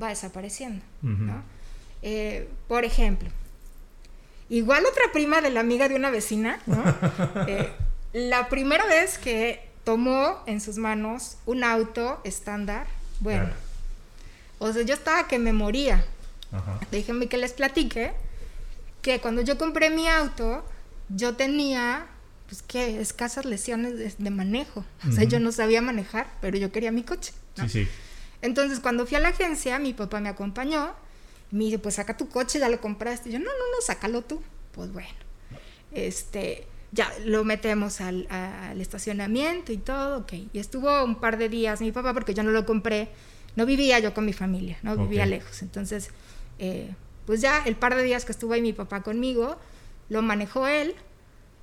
[0.00, 0.84] va desapareciendo.
[2.02, 3.28] Eh, por ejemplo,
[4.48, 6.60] igual otra prima de la amiga de una vecina,
[7.48, 7.72] eh,
[8.12, 12.86] la primera vez que tomó en sus manos un auto estándar,
[13.20, 13.50] bueno,
[14.58, 16.04] o sea, yo estaba que me moría.
[16.90, 18.12] Déjenme que les platique
[19.02, 20.64] que cuando yo compré mi auto,
[21.14, 22.06] yo tenía,
[22.48, 24.84] pues, que escasas lesiones de, manejo.
[25.08, 27.32] O sea, yo no sabía manejar, pero yo quería mi coche.
[27.56, 27.88] Sí, sí.
[28.42, 30.94] Entonces, cuando fui a la agencia, mi papá me acompañó.
[31.50, 33.28] Me dice, pues saca tu coche, ya lo compraste.
[33.28, 34.40] Y yo, no, no, no, sácalo tú.
[34.72, 35.08] Pues bueno,
[35.92, 38.26] este, ya lo metemos al,
[38.80, 40.32] estacionamiento y todo, ok.
[40.52, 43.08] Y estuvo un par de días mi papá, porque yo no lo compré,
[43.56, 45.62] no vivía yo con mi familia, no vivía lejos.
[45.62, 46.10] Entonces,
[46.58, 46.94] eh,
[47.26, 49.58] pues ya el par de días que estuvo ahí mi papá conmigo,
[50.10, 50.94] lo manejó él.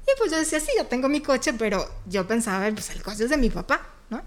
[0.02, 3.26] Y pues yo decía, sí, yo tengo mi coche, pero yo pensaba, pues el coche
[3.26, 4.22] es de mi papá, ¿no?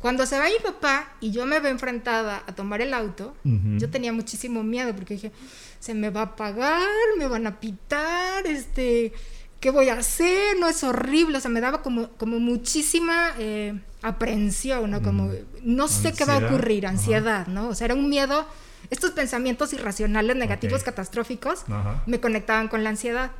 [0.00, 3.88] Cuando se va mi papá y yo me veo enfrentada a tomar el auto, yo
[3.88, 5.32] tenía muchísimo miedo porque dije,
[5.78, 6.88] se me va a pagar,
[7.18, 9.12] me van a pitar, este,
[9.60, 10.58] ¿qué voy a hacer?
[10.58, 15.02] No es horrible, o sea, me daba como, como muchísima eh, aprehensión, ¿no?
[15.02, 15.30] Como,
[15.62, 17.68] no sé qué va a ocurrir, ansiedad, ¿no?
[17.68, 18.46] O sea, era un miedo
[18.90, 21.64] estos pensamientos irracionales, negativos, catastróficos,
[22.06, 23.30] me conectaban con la ansiedad.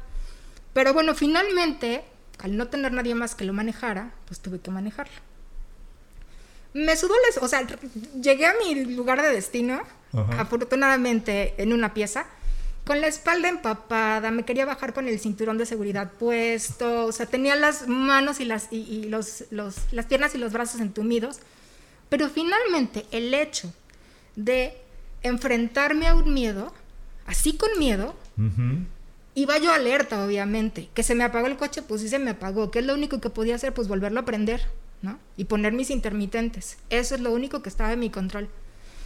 [0.72, 2.04] Pero bueno, finalmente,
[2.38, 5.12] al no tener nadie más que lo manejara, pues tuve que manejarlo.
[6.72, 7.66] Me subo, o sea,
[8.20, 9.82] llegué a mi lugar de destino,
[10.12, 12.26] afortunadamente en una pieza,
[12.86, 17.26] con la espalda empapada, me quería bajar con el cinturón de seguridad puesto, o sea,
[17.26, 21.40] tenía las manos y las, y, los, las piernas y los brazos entumidos,
[22.08, 23.72] pero finalmente el hecho
[24.36, 24.76] de
[25.22, 26.72] enfrentarme a un miedo,
[27.26, 28.14] así con miedo,
[29.34, 32.70] iba yo alerta, obviamente, que se me apagó el coche, pues sí se me apagó,
[32.70, 34.66] que es lo único que podía hacer, pues volverlo a prender,
[35.02, 35.18] ¿no?
[35.36, 38.48] Y poner mis intermitentes, eso es lo único que estaba en mi control.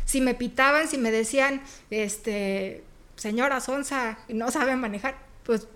[0.04, 2.84] Si me pitaban, si me decían, este,
[3.16, 5.66] señora Sonsa no sabe manejar, pues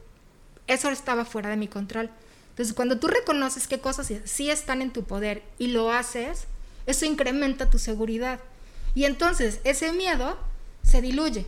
[0.67, 2.11] eso estaba fuera de mi control.
[2.51, 6.47] Entonces, cuando tú reconoces qué cosas sí están en tu poder y lo haces,
[6.87, 8.41] eso incrementa tu seguridad.
[8.99, 10.37] Y entonces ese miedo
[10.83, 11.47] se diluye,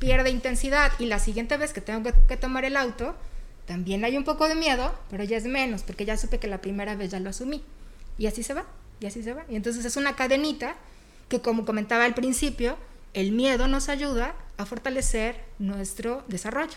[0.00, 3.14] pierde intensidad y la siguiente vez que tengo que, tomar el auto,
[3.64, 6.60] también hay un poco de miedo, pero ya es menos, porque ya supe que la
[6.60, 7.62] primera vez ya lo asumí.
[8.18, 8.66] Y así se va,
[9.00, 9.46] y así se va.
[9.48, 10.76] Y entonces es una cadenita
[11.30, 12.76] que, como comentaba al principio,
[13.14, 16.76] el miedo nos ayuda a fortalecer nuestro desarrollo.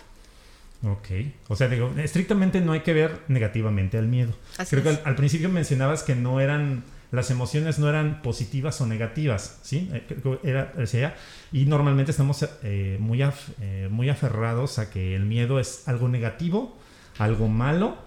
[0.83, 1.09] Ok,
[1.49, 4.33] o sea, digo, estrictamente no hay que ver negativamente al miedo.
[4.69, 9.59] Creo que al, principio mencionabas que no eran, las emociones no eran positivas o negativas,
[9.63, 9.89] ¿sí?
[9.93, 11.15] Eh, era, sea,
[11.51, 16.77] y normalmente estamos eh, muy, eh, muy aferrados a que el miedo es algo negativo,
[17.17, 17.97] algo malo,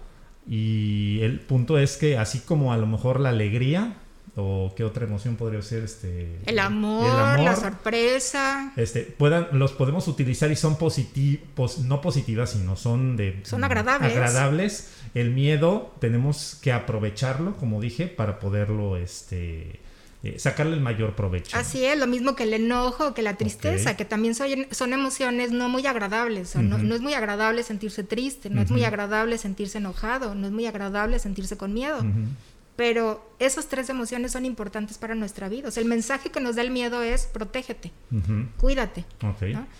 [0.47, 3.95] y el punto es que así como a lo mejor la alegría
[4.35, 8.71] o qué otra emoción podría ser este el amor, la sorpresa.
[8.77, 14.11] Este puedan los podemos utilizar y son positivos no positivas sino son de son agradables.
[14.11, 14.89] agradables.
[15.13, 19.81] El miedo tenemos que aprovecharlo como dije para poderlo este
[20.23, 21.57] eh, sacarle el mayor provecho.
[21.57, 25.51] Así es, lo mismo que el enojo, que la tristeza, que también son, son emociones
[25.51, 26.55] no muy agradables.
[26.55, 30.67] no, es muy agradable sentirse triste, no es muy agradable sentirse enojado, no es muy
[30.67, 32.05] agradable sentirse con miedo.
[32.75, 35.67] Pero esas tres emociones son importantes para nuestra vida.
[35.67, 37.91] O sea, el mensaje que nos da el miedo es protégete,
[38.57, 39.05] cuídate.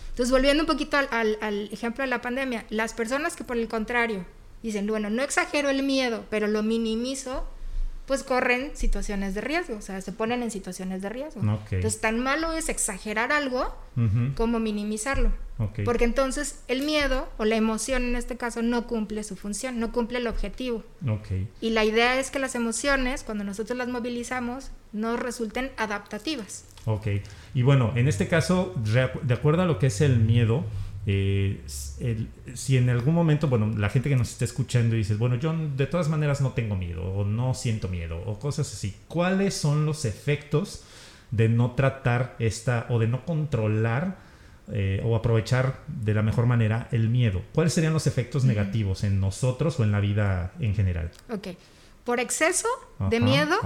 [0.10, 3.68] Entonces, volviendo un poquito al, al, ejemplo de la pandemia, las personas que por el
[3.68, 4.26] contrario
[4.62, 7.48] dicen, bueno, no exagero el miedo, pero lo minimizo,
[8.06, 11.42] pues corren situaciones de riesgo, o sea, se ponen en situaciones de riesgo.
[11.72, 13.74] Entonces, tan malo es exagerar algo
[14.36, 15.32] como minimizarlo.
[15.86, 19.92] Porque entonces el miedo o la emoción en este caso no cumple su función, no
[19.92, 20.84] cumple el objetivo.
[21.60, 26.66] Y la idea es que las emociones, cuando nosotros las movilizamos, nos resulten adaptativas.
[26.86, 27.08] Ok.
[27.54, 30.66] Y bueno, en este caso, de acuerdo a lo que es el miedo,
[31.08, 31.62] eh,
[32.54, 35.88] si en algún momento, bueno, la gente que nos está escuchando dice, bueno, yo de
[35.88, 40.06] todas maneras no tengo miedo o no siento miedo o cosas así, ¿cuáles son los
[40.06, 40.84] efectos
[41.32, 44.18] de no tratar esta o de no controlar
[44.72, 47.42] eh, o aprovechar de la mejor manera el miedo?
[47.54, 51.12] ¿Cuáles serían los efectos negativos en nosotros o en la vida en general?
[51.30, 51.50] Ok,
[52.04, 52.68] por exceso
[53.10, 53.58] de miedo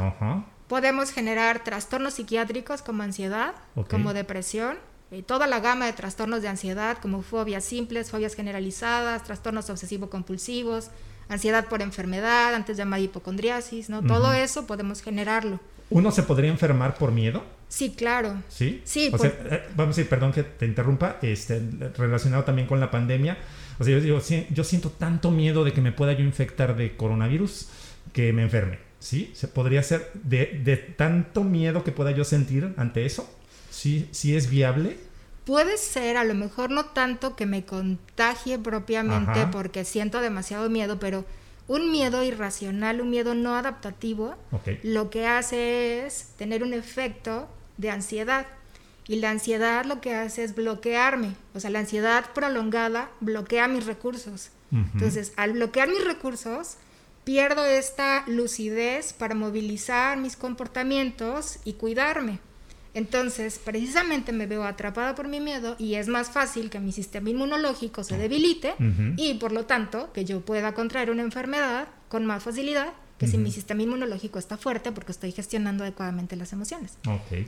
[0.68, 3.54] podemos generar trastornos psiquiátricos como ansiedad,
[3.90, 4.78] como depresión,
[5.12, 10.90] eh, toda la gama de trastornos de ansiedad, como fobias simples, fobias generalizadas, trastornos obsesivo-compulsivos,
[11.30, 14.02] ansiedad por enfermedad, antes llamada hipocondriasis, ¿no?
[14.02, 15.60] Todo eso podemos generarlo.
[15.90, 17.44] ¿Uno se podría enfermar por miedo?
[17.68, 18.42] Sí, claro.
[18.50, 18.82] ¿Sí?
[18.84, 19.08] Sí.
[19.08, 21.62] Eh, vamos a decir, perdón que te interrumpa, este,
[21.98, 23.38] relacionado también con la pandemia.
[23.80, 27.68] O sea, yo, yo siento tanto miedo de que me pueda yo infectar de coronavirus
[28.14, 28.80] que me enferme.
[29.00, 29.32] ¿Sí?
[29.36, 33.30] ¿Se podría ser de, de tanto miedo que pueda yo sentir ante eso?
[33.70, 34.98] ¿Sí, sí es viable?
[35.46, 40.98] Puede ser, a lo mejor no tanto que me contagie propiamente porque siento demasiado miedo,
[40.98, 41.24] pero
[41.68, 44.36] un miedo irracional, un miedo no adaptativo,
[44.84, 47.48] lo que hace es tener un efecto
[47.78, 48.46] de ansiedad.
[49.08, 51.36] Y la ansiedad lo que hace es bloquearme.
[51.54, 54.50] O sea, la ansiedad prolongada bloquea mis recursos.
[54.72, 56.78] Entonces, al bloquear mis recursos,
[57.24, 62.40] pierdo esta lucidez para movilizar mis comportamientos y cuidarme.
[62.96, 67.30] Entonces, precisamente me veo atrapada por mi miedo y es más fácil que mi sistema
[67.30, 68.74] inmunológico se debilite
[69.18, 73.38] y por lo tanto que yo pueda contraer una enfermedad con más facilidad que si
[73.38, 76.98] mi sistema inmunológico está fuerte porque estoy gestionando adecuadamente las emociones.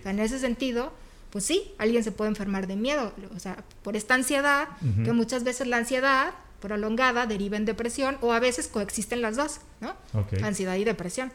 [0.04, 0.92] en ese sentido,
[1.30, 4.68] pues sí, alguien se puede enfermar de miedo, o sea, por esta ansiedad,
[5.06, 9.60] que muchas veces la ansiedad prolongada deriva en depresión o a veces coexisten las dos,
[9.80, 9.96] ¿no?
[10.44, 11.32] Ansiedad y depresión.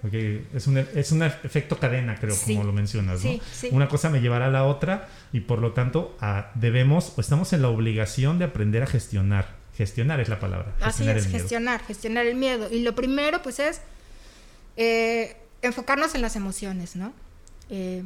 [0.54, 3.38] Es, un, es un efecto cadena, creo, como lo mencionas, ¿no?
[3.70, 6.16] Una cosa me llevará a la otra y por lo tanto
[6.54, 9.62] debemos o estamos en la obligación de aprender a gestionar.
[9.76, 10.74] Gestionar es la palabra.
[10.80, 12.68] Así es, gestionar, gestionar el miedo.
[12.70, 13.80] Y lo primero pues es
[14.76, 17.12] eh, enfocarnos en las emociones, ¿no?
[17.70, 18.02] Eh,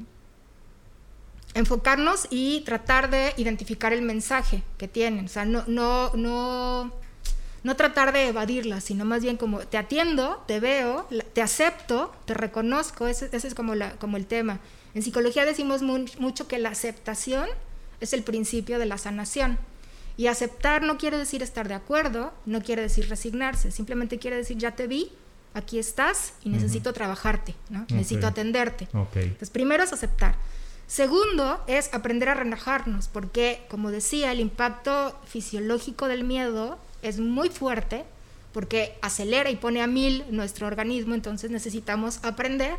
[1.55, 5.25] enfocarnos y tratar de identificar el mensaje que tienen.
[5.25, 6.93] O sea, no, no, no
[7.67, 12.33] no tratar de evadirlas, sino más bien como te atiendo, te veo, te acepto, te
[12.33, 14.61] reconozco, ese, es como, la, como el tema.
[14.95, 17.49] En psicología decimos mucho que la aceptación
[18.01, 19.59] es el principio de la sanación.
[20.17, 24.59] Y aceptar no quiere decir estar de acuerdo, no quiere decir resignarse, simplemente quiere decir
[24.59, 25.11] ya te vi,
[25.53, 27.85] aquí estás y necesito trabajarte, ¿no?
[27.89, 28.87] necesito atenderte.
[28.93, 30.37] Entonces, primero es aceptar.
[30.87, 37.49] Segundo es aprender a relajarnos, porque, como decía, el impacto fisiológico del miedo es muy
[37.49, 38.05] fuerte,
[38.53, 42.77] porque acelera y pone a mil nuestro organismo, entonces necesitamos aprender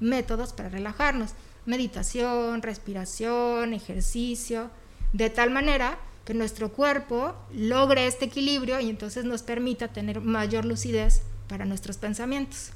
[0.00, 1.30] métodos para relajarnos.
[1.66, 4.70] Meditación, respiración, ejercicio,
[5.14, 10.64] de tal manera que nuestro cuerpo logre este equilibrio y entonces nos permita tener mayor
[10.64, 12.70] lucidez para nuestros pensamientos.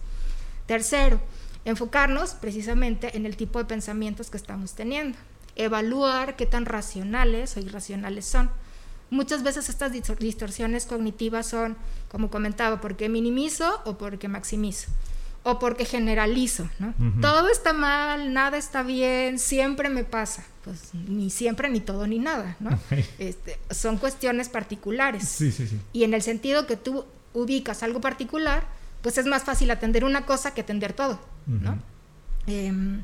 [0.66, 1.20] Tercero,
[1.64, 5.18] enfocarnos precisamente en el tipo de pensamientos que estamos teniendo,
[5.57, 8.51] evaluar qué tan racionales o irracionales son.
[9.11, 11.76] Muchas veces estas distorsiones cognitivas son,
[12.11, 14.90] como comentaba, porque minimizo o porque maximizo
[15.44, 16.94] o porque generalizo, ¿no?
[17.22, 20.44] Todo está mal, nada está bien, siempre me pasa.
[20.64, 22.78] Pues ni siempre, ni todo, ni nada, ¿no?
[23.18, 25.26] Este, son cuestiones particulares.
[25.26, 25.80] Sí, sí, sí.
[25.92, 28.64] Y en el sentido que tú ubicas algo particular,
[29.00, 31.78] pues es más fácil atender una cosa que atender todo, ¿no?
[32.46, 33.02] Em,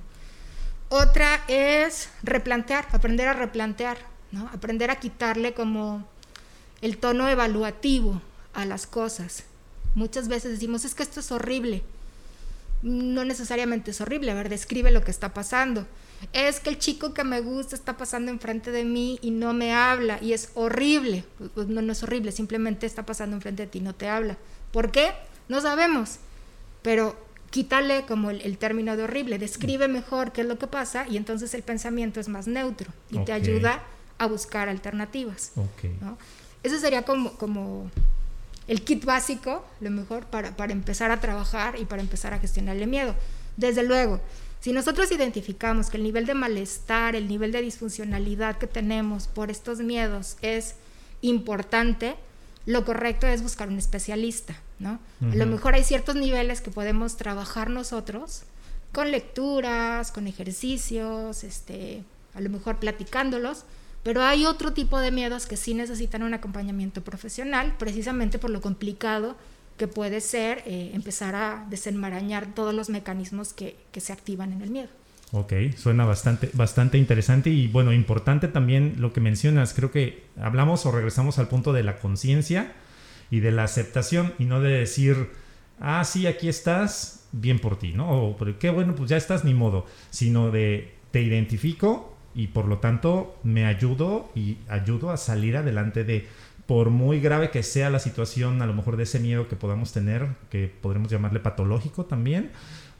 [0.88, 3.96] otra es replantear, aprender a replantear,
[4.34, 4.48] ¿no?
[4.52, 6.06] Aprender a quitarle como
[6.82, 8.20] el tono evaluativo
[8.52, 9.44] a las cosas.
[9.94, 11.82] Muchas veces decimos, es que esto es horrible
[12.84, 15.86] no necesariamente es horrible, a ver, describe lo que está pasando.
[16.32, 19.72] Es que el chico que me gusta está pasando enfrente de mí y no me
[19.72, 21.24] habla y es horrible.
[21.38, 24.08] Pues, pues no, no es horrible, simplemente está pasando enfrente de ti y no te
[24.08, 24.36] habla.
[24.70, 25.12] ¿Por qué?
[25.48, 26.18] No sabemos.
[26.82, 27.16] Pero
[27.50, 31.54] quítale como el, término de horrible, describe mejor qué es lo que pasa y entonces
[31.54, 33.82] el pensamiento es más neutro y te ayuda
[34.18, 35.52] a buscar alternativas.
[36.62, 37.90] Eso sería como, como
[38.68, 42.76] el kit básico, lo mejor, para, para empezar a trabajar y para empezar a gestionar
[42.76, 43.14] el miedo.
[43.56, 44.20] Desde luego,
[44.60, 49.50] si nosotros identificamos que el nivel de malestar, el nivel de disfuncionalidad que tenemos por
[49.50, 50.76] estos miedos es
[51.20, 52.16] importante,
[52.64, 54.98] lo correcto es buscar un especialista, ¿no?
[55.20, 58.44] A lo mejor hay ciertos niveles que podemos trabajar nosotros
[58.92, 62.02] con lecturas, con ejercicios, este,
[62.32, 63.64] a lo mejor platicándolos,
[64.04, 68.60] pero hay otro tipo de miedos que sí necesitan un acompañamiento profesional, precisamente por lo
[68.60, 69.36] complicado
[69.78, 74.70] que puede ser eh, empezar a desenmarañar todos los mecanismos que, se activan en el
[74.70, 74.88] miedo.
[75.32, 79.74] Ok, suena bastante, bastante interesante y bueno, importante también lo que mencionas.
[79.74, 82.72] Creo que hablamos o regresamos al punto de la conciencia
[83.30, 85.30] y de la aceptación y no de decir,
[85.80, 88.28] ah, sí, aquí estás, bien por ti, ¿no?
[88.28, 92.78] O qué bueno, pues ya estás, ni modo, sino de te identifico, y por lo
[92.78, 96.26] tanto me ayudo y ayudo a salir adelante de
[96.66, 99.92] por muy grave que sea la situación, a lo mejor de ese miedo que podamos
[99.92, 102.50] tener, que podremos llamarle patológico también,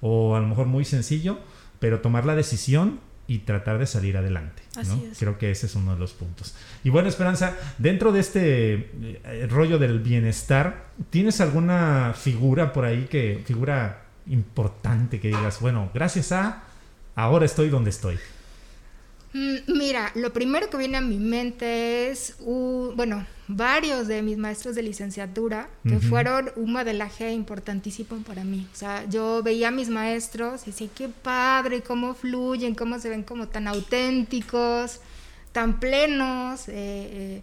[0.01, 1.39] o a lo mejor muy sencillo,
[1.79, 4.63] pero tomar la decisión y tratar de salir adelante.
[5.19, 6.55] Creo que ese es uno de los puntos.
[6.83, 8.91] Y bueno, Esperanza, dentro de este
[9.25, 15.91] eh, rollo del bienestar, ¿tienes alguna figura por ahí que, figura importante que digas, bueno,
[15.95, 16.65] gracias a,
[17.15, 18.19] ahora estoy donde estoy?
[19.35, 24.77] Mm, mira, lo primero que viene a mi mente es, bueno, varios de mis maestros
[24.77, 28.69] de licenciatura que fueron un modelaje importantísimo para mí.
[28.73, 33.09] O sea, yo veía a mis maestros y decía, qué padre, cómo fluyen, cómo se
[33.09, 35.01] ven como tan auténticos,
[35.51, 36.69] tan plenos.
[36.69, 37.43] Eh, eh,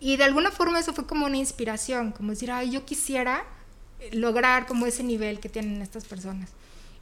[0.00, 3.44] y de alguna forma eso fue como una inspiración, como decir, ay, yo quisiera
[4.10, 6.50] lograr como ese nivel que tienen estas personas.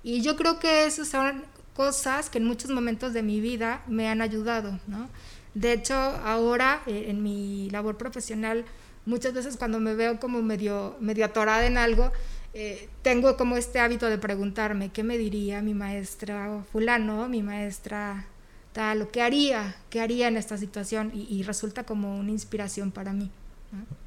[0.02, 1.44] Y yo creo que esos son
[1.78, 5.08] cosas que en muchos momentos de mi vida me han ayudado, ¿no?
[5.54, 8.64] De hecho, ahora eh, en mi labor profesional,
[9.06, 12.10] muchas veces cuando me veo como medio, medio atorada en algo,
[12.52, 18.26] eh, tengo como este hábito de preguntarme, ¿qué me diría mi maestra fulano, mi maestra
[18.72, 21.12] tal, o qué haría, qué haría en esta situación?
[21.14, 23.30] Y, resulta como una inspiración para mí.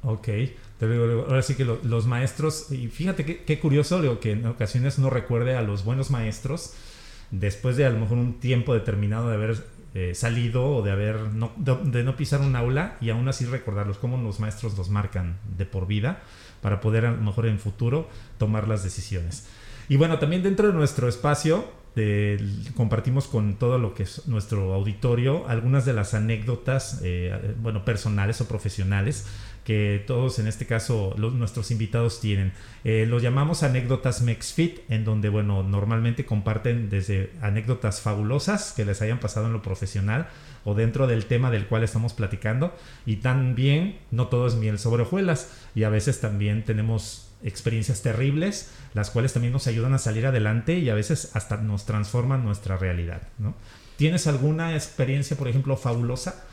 [0.02, 0.26] Ok,
[0.78, 4.98] te digo, ahora sí que los maestros, y fíjate qué, curioso, digo, que en ocasiones
[4.98, 6.74] uno recuerde a los buenos maestros,
[7.32, 9.56] después de a lo mejor un tiempo determinado de haber
[9.94, 13.98] eh, salido o de haber no, de, no pisar un aula y aún así recordarlos,
[13.98, 16.22] cómo los maestros los marcan de por vida
[16.60, 18.08] para poder a lo mejor en futuro
[18.38, 19.48] tomar las decisiones.
[19.88, 21.82] Y bueno, también dentro de nuestro espacio
[22.74, 28.40] compartimos con todo lo que es nuestro auditorio algunas de las anécdotas, eh, bueno, personales
[28.40, 29.26] o profesionales
[29.64, 32.52] que todos en este caso nuestros invitados tienen.
[32.84, 39.02] Eh, los llamamos anécdotas MexFit, en donde, bueno, normalmente comparten desde anécdotas fabulosas que les
[39.02, 40.28] hayan pasado en lo profesional
[40.64, 42.74] o dentro del tema del cual estamos platicando.
[43.06, 48.72] Y también, no todo es miel sobre hojuelas, y a veces también tenemos experiencias terribles,
[48.94, 52.76] las cuales también nos ayudan a salir adelante y a veces hasta nos transforman nuestra
[52.76, 53.54] realidad, ¿no?
[53.96, 56.44] ¿Tienes alguna experiencia, por ejemplo, fabulosa?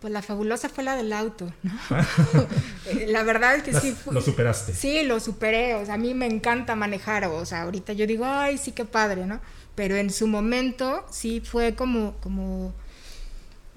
[0.00, 1.72] Pues la fabulosa fue la del auto, ¿no?
[3.08, 3.96] la verdad es que sí.
[4.10, 4.72] lo superaste.
[4.72, 5.74] Sí, lo superé.
[5.74, 7.24] O sea, a mí me encanta manejar.
[7.24, 9.40] O sea, ahorita yo digo, ay, sí, qué padre, ¿no?
[9.74, 12.72] Pero en su momento sí fue como, como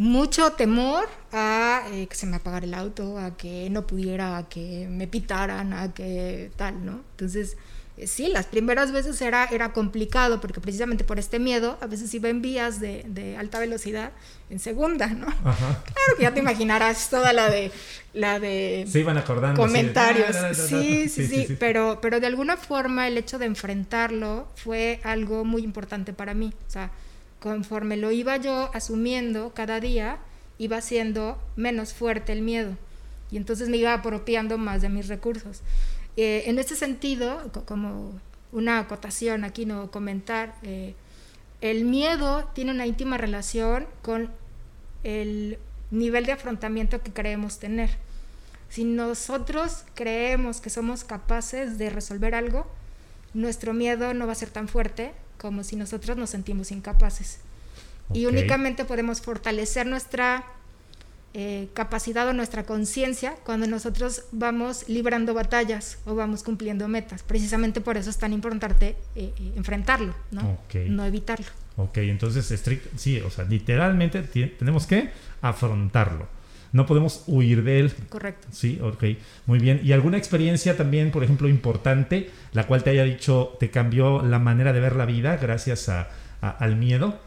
[0.02, 4.50] mucho temor a eh, que se me apagara el auto, a que no pudiera, a
[4.50, 7.02] que me pitaran, a que tal, ¿no?
[7.12, 7.58] Entonces, eh,
[8.06, 12.30] sí, las primeras veces era, era complicado porque precisamente por este miedo a veces iba
[12.30, 14.12] en vías de, de alta velocidad
[14.50, 15.26] en segunda, ¿no?
[15.26, 17.72] Claro que ya te imaginarás toda la de
[18.14, 20.36] la de Se iban acordando comentarios.
[20.58, 25.64] Sí, sí, sí, pero pero de alguna forma el hecho de enfrentarlo fue algo muy
[25.64, 26.92] importante para mí, o sea,
[27.40, 30.18] conforme lo iba yo asumiendo cada día,
[30.58, 32.76] iba siendo menos fuerte el miedo
[33.32, 35.62] y entonces me iba apropiando más de mis recursos.
[36.18, 38.20] Eh, en este sentido, como
[38.52, 40.94] una acotación aquí, no comentar, eh,
[41.62, 44.30] el miedo tiene una íntima relación con
[45.04, 45.58] el
[45.90, 47.98] nivel de afrontamiento que creemos tener.
[48.70, 52.66] Si nosotros creemos que somos capaces de resolver algo,
[53.34, 57.40] nuestro miedo no va a ser tan fuerte como si nosotros nos sentimos incapaces.
[58.14, 60.46] Y únicamente podemos fortalecer nuestra
[61.34, 67.24] eh, capacidad o nuestra conciencia cuando nosotros vamos librando batallas o vamos cumpliendo metas.
[67.24, 70.60] Precisamente por eso es tan importante eh, eh, enfrentarlo, ¿no?
[70.88, 71.46] no evitarlo.
[71.78, 72.54] Ok, entonces,
[72.98, 75.10] sí, o sea, literalmente tenemos que
[75.42, 76.28] afrontarlo.
[76.74, 77.94] No podemos huir de él.
[78.10, 78.50] Correcto.
[78.52, 79.04] Sí, ok,
[79.46, 79.80] muy bien.
[79.86, 84.40] ¿Y alguna experiencia también, por ejemplo, importante, la cual te haya dicho, te cambió la
[84.40, 85.90] manera de ver la vida gracias
[86.42, 87.18] al miedo?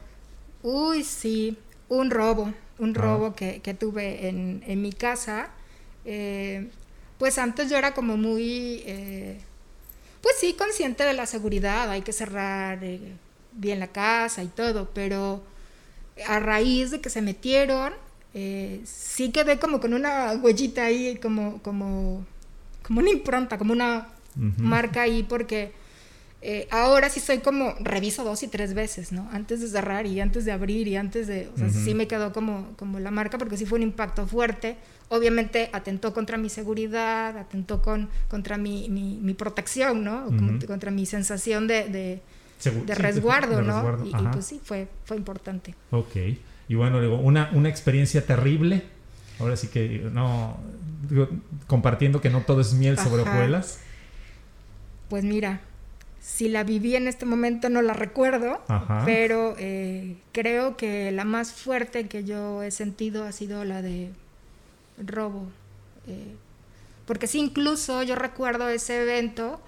[0.63, 1.57] Uy, sí,
[1.89, 5.51] un robo un robo que, tuve en, mi casa.
[6.05, 6.71] Eh,
[7.19, 9.39] pues antes yo era como muy, eh,
[10.21, 13.01] pues sí, consciente de la seguridad, hay que cerrar eh,
[13.53, 15.43] bien la casa y todo, pero
[16.27, 17.93] a raíz de que se metieron,
[18.85, 22.27] sí quedé como con una huellita ahí, como, como,
[22.83, 25.73] como una impronta, como una marca ahí, porque
[26.47, 29.27] eh, ahora sí soy como, reviso dos y tres veces, ¿no?
[29.33, 32.35] Antes de cerrar y antes de abrir y antes de, o sea, sí me quedó
[32.35, 34.77] como, como la marca porque sí fue un impacto fuerte.
[35.09, 40.27] Obviamente atentó contra mi seguridad, atentó con, contra mi, mi, protección, ¿no?
[40.67, 44.05] contra mi sensación de, de, resguardo, ¿no?
[44.05, 45.75] Y, pues sí, fue, fue importante.
[45.93, 46.15] Ok.
[46.69, 48.83] Y bueno, digo, una, una experiencia terrible.
[49.41, 50.59] Ahora sí que, no,
[51.67, 53.79] compartiendo que no todo es miel sobre hojuelas.
[55.09, 55.63] Pues mira,
[56.25, 58.59] si la viví en este momento no la recuerdo,
[59.05, 64.11] pero eh, creo que la más fuerte que yo he sentido ha sido la de
[64.97, 65.47] robo.
[66.07, 66.35] Eh,
[67.07, 69.61] porque sí, incluso yo recuerdo ese evento,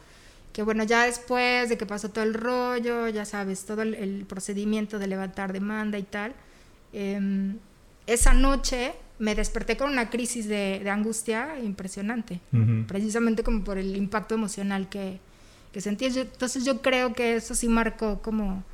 [0.54, 4.98] que bueno, ya después de que pasó todo el rollo, ya sabes, todo el, procedimiento
[4.98, 6.32] de levantar demanda y tal,
[6.94, 7.59] em,
[8.07, 12.40] esa noche me desperté con una crisis de, angustia impresionante,
[12.88, 15.20] precisamente como por el impacto emocional que,
[15.73, 16.07] que sentí.
[16.07, 18.64] Entonces yo creo que eso sí marcó como,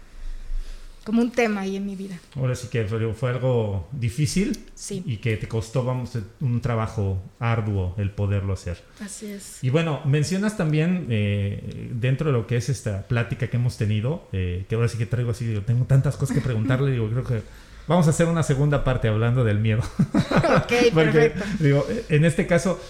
[1.04, 2.18] como un tema ahí en mi vida.
[2.36, 4.58] Ahora sí que fue, algo difícil
[4.90, 8.82] y que te costó, vamos, un trabajo arduo el poderlo hacer.
[9.00, 9.62] Así es.
[9.62, 14.28] Y bueno, mencionas también eh, dentro de lo que es esta plática que hemos tenido,
[14.32, 17.24] eh, que ahora sí que traigo así, digo, tengo tantas cosas que preguntarle, digo, creo
[17.24, 17.42] que
[17.88, 19.82] vamos a hacer una segunda parte hablando del miedo.
[20.08, 21.44] ok, perfecto.
[21.58, 22.80] Digo, en este caso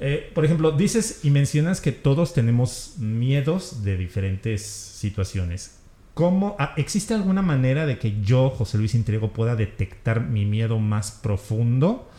[0.00, 5.78] eh, por ejemplo, dices y mencionas que todos tenemos miedos de diferentes situaciones.
[6.14, 10.78] ¿Cómo, ah, ¿Existe alguna manera de que yo, José Luis Intriego, pueda detectar mi miedo
[10.78, 12.10] más profundo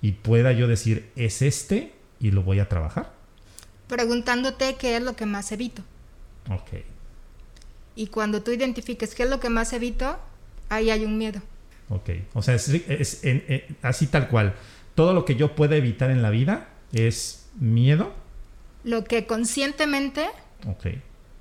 [0.00, 3.12] y pueda yo decir, es este y lo voy a trabajar?
[3.88, 5.82] Preguntándote qué es lo que más evito.
[6.50, 6.82] Ok.
[7.96, 10.18] Y cuando tú identifiques qué es lo que más evito,
[10.68, 11.40] ahí hay un miedo.
[11.88, 12.10] Ok.
[12.34, 13.24] O sea, es,
[13.82, 14.54] así tal cual.
[14.94, 18.12] Todo lo que yo pueda evitar en la vida, es miedo.
[18.84, 20.26] Lo que conscientemente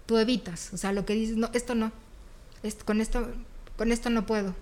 [0.06, 0.74] tú evitas.
[0.74, 1.92] O sea, lo que dices, no, esto no.
[2.86, 3.28] con, esto,
[3.78, 4.56] con esto no puedo.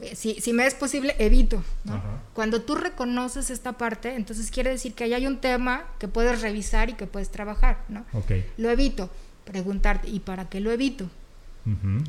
[0.00, 1.62] Eh, si, me es posible, evito.
[2.34, 6.40] Cuando tú reconoces esta parte, entonces quiere decir que ahí hay un tema que puedes
[6.40, 7.78] revisar y que puedes trabajar.
[7.88, 8.04] ¿no?
[8.56, 9.10] Lo evito.
[9.44, 11.10] Preguntarte, ¿y para qué lo evito?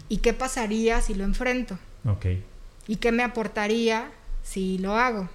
[0.07, 1.77] ¿Y qué pasaría si lo enfrento?
[2.87, 4.11] ¿Y qué me aportaría
[4.43, 5.29] si lo hago?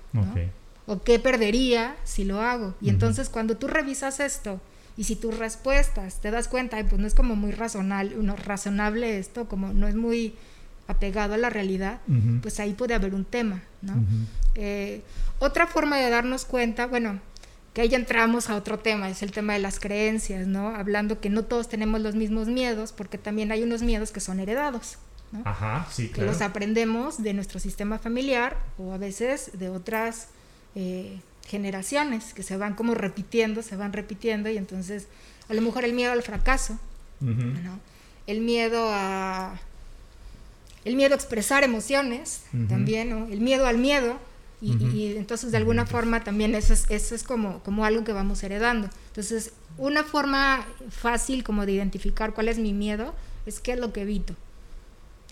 [0.86, 2.74] ¿O qué perdería si lo hago?
[2.80, 4.60] Y entonces cuando tú revisas esto
[4.96, 9.18] y si tus respuestas te das cuenta, pues no es como muy razonable, no, razonable
[9.18, 10.34] esto, como no es muy
[10.88, 12.00] apegado a la realidad,
[12.40, 13.94] pues ahí puede haber un tema, ¿no?
[14.54, 15.02] Eh,
[15.40, 17.20] otra forma de darnos cuenta, bueno,
[17.74, 20.68] que ahí entramos a otro tema, es el tema de las creencias, ¿no?
[20.68, 24.40] Hablando que no todos tenemos los mismos miedos, porque también hay unos miedos que son
[24.40, 24.96] heredados,
[25.32, 25.42] ¿no?
[25.44, 26.30] Ajá, sí, claro.
[26.30, 30.28] Que los aprendemos de nuestro sistema familiar o a veces de otras
[30.76, 35.08] eh, generaciones que se van como repitiendo, se van repitiendo y entonces
[35.48, 36.78] a lo mejor el miedo al fracaso,
[37.20, 37.80] ¿no?
[38.26, 39.58] El miedo a
[40.84, 43.26] el miedo a expresar emociones también, ¿no?
[43.26, 44.18] El miedo al miedo.
[44.60, 48.42] Y, entonces de alguna forma también eso es, eso es como, como algo que vamos
[48.42, 48.88] heredando.
[49.08, 53.14] Entonces, una forma fácil como de identificar cuál es mi miedo
[53.46, 54.34] es qué es lo que evito.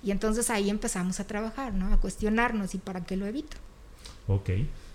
[0.02, 1.92] Y entonces ahí empezamos a trabajar, ¿no?
[1.92, 3.56] A cuestionarnos y para qué lo evito.
[4.26, 4.50] Ok.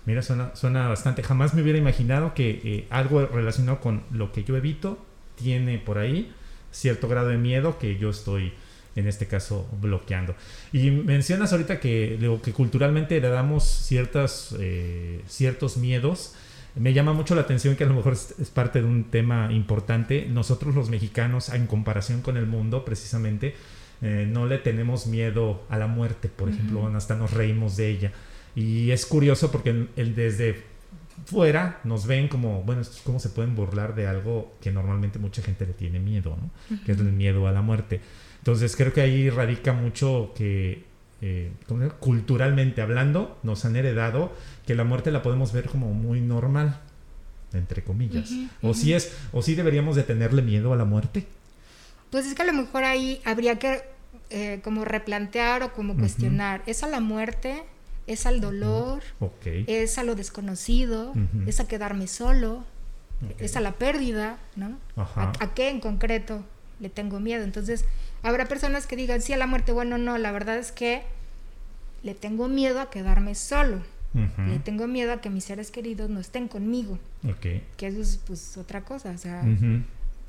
[0.06, 1.22] Mira, suena, suena bastante.
[1.22, 4.98] Jamás me hubiera imaginado que eh, algo relacionado con lo que yo evito
[5.36, 6.32] tiene por ahí
[6.70, 8.52] cierto grado de miedo que yo estoy
[8.96, 10.34] en este caso bloqueando.
[10.72, 16.34] Y mencionas ahorita que, que culturalmente le damos ciertas, eh, ciertos miedos.
[16.74, 20.26] Me llama mucho la atención que a lo mejor es, parte de un tema importante.
[20.28, 23.54] Nosotros los mexicanos, en comparación con el mundo, precisamente,
[24.02, 28.12] eh, no le tenemos miedo a la muerte, por ejemplo, hasta nos reímos de ella.
[28.54, 30.64] Y es curioso porque el, desde
[31.26, 35.66] fuera nos ven como, bueno, ¿cómo se pueden burlar de algo que normalmente mucha gente
[35.66, 36.78] le tiene miedo, ¿no?
[36.84, 38.00] Que es el miedo a la muerte.
[38.38, 40.84] Entonces creo que ahí radica mucho que
[41.22, 41.52] eh,
[41.98, 44.32] culturalmente hablando nos han heredado
[44.66, 46.80] que la muerte la podemos ver como muy normal,
[47.52, 48.30] entre comillas.
[48.62, 51.26] O si es, o si deberíamos de tenerle miedo a la muerte.
[52.10, 53.82] Pues es que a lo mejor ahí habría que
[54.30, 56.62] eh, como replantear o como cuestionar.
[56.66, 57.62] ¿Es a la muerte?
[58.10, 59.02] ¿Es al dolor?
[59.66, 61.14] ¿Es a lo desconocido?
[61.46, 62.64] ¿Es a quedarme solo?
[63.38, 64.38] ¿Es a la pérdida?
[64.56, 64.78] ¿no?
[64.96, 66.44] ¿A, ¿A, qué en concreto
[66.80, 67.44] le tengo miedo?
[67.44, 67.84] Entonces,
[68.22, 71.02] Habrá personas que digan, sí a la muerte, bueno, no, la verdad es que
[72.02, 73.80] le tengo miedo a quedarme solo.
[74.12, 76.98] Le tengo miedo a que mis seres queridos no estén conmigo.
[77.76, 79.44] Que eso es pues otra cosa, o sea,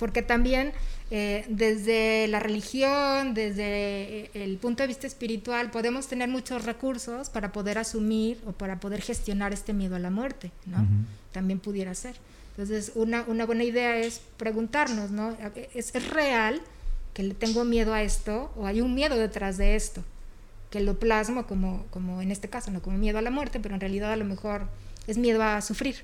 [0.01, 0.73] porque también
[1.11, 7.29] eh, desde la religión, desde eh, el punto de vista espiritual, podemos tener muchos recursos
[7.29, 10.87] para poder asumir o para poder gestionar este miedo a la muerte, ¿no?
[11.31, 12.15] También pudiera ser.
[12.49, 15.37] Entonces, una, una buena idea es preguntarnos, ¿no?
[15.75, 16.63] ¿Es, es real?
[17.13, 20.03] que le tengo miedo a esto o hay un miedo detrás de esto,
[20.71, 23.75] que lo plasmo como, como en este caso, no como miedo a la muerte, pero
[23.75, 24.67] en realidad a lo mejor
[25.07, 25.97] es miedo a sufrir.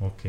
[0.00, 0.24] Ok.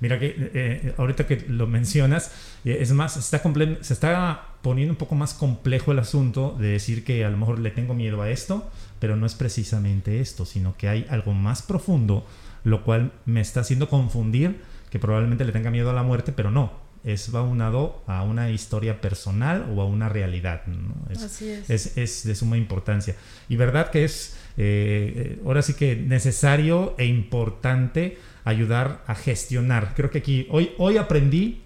[0.00, 2.32] Mira que eh, eh, ahorita que lo mencionas,
[2.64, 3.42] eh, es más, se está,
[3.80, 7.58] se está poniendo un poco más complejo el asunto de decir que a lo mejor
[7.58, 8.70] le tengo miedo a esto,
[9.00, 12.26] pero no es precisamente esto, sino que hay algo más profundo,
[12.64, 16.50] lo cual me está haciendo confundir que probablemente le tenga miedo a la muerte, pero
[16.50, 16.72] no,
[17.04, 20.62] es va unado a una historia personal o a una realidad.
[21.10, 21.96] Es, Así es.
[21.96, 23.16] es, de suma importancia.
[23.48, 28.18] Y verdad que es eh, eh, ahora sí que necesario e importante
[28.48, 29.92] ayudar a gestionar.
[29.94, 31.62] Creo que aquí hoy, hoy aprendí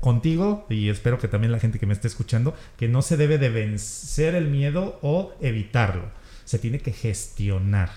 [0.00, 3.38] contigo y espero que también la gente que me esté escuchando que no se debe
[3.38, 6.10] de vencer el miedo o evitarlo.
[6.44, 7.90] Se tiene que gestionar.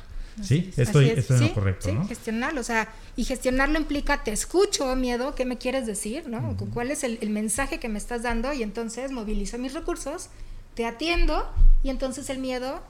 [0.43, 4.95] Sí, estoy, estoy en lo correcto, sí, gestionarlo, o sea, y gestionarlo implica te escucho,
[4.95, 6.29] miedo, ¿qué me quieres decir?
[6.29, 6.55] ¿no?
[6.73, 8.53] ¿Cuál es el, mensaje que me estás dando?
[8.53, 10.29] Y entonces movilizo mis recursos,
[10.75, 11.51] te atiendo
[11.83, 12.81] y entonces el miedo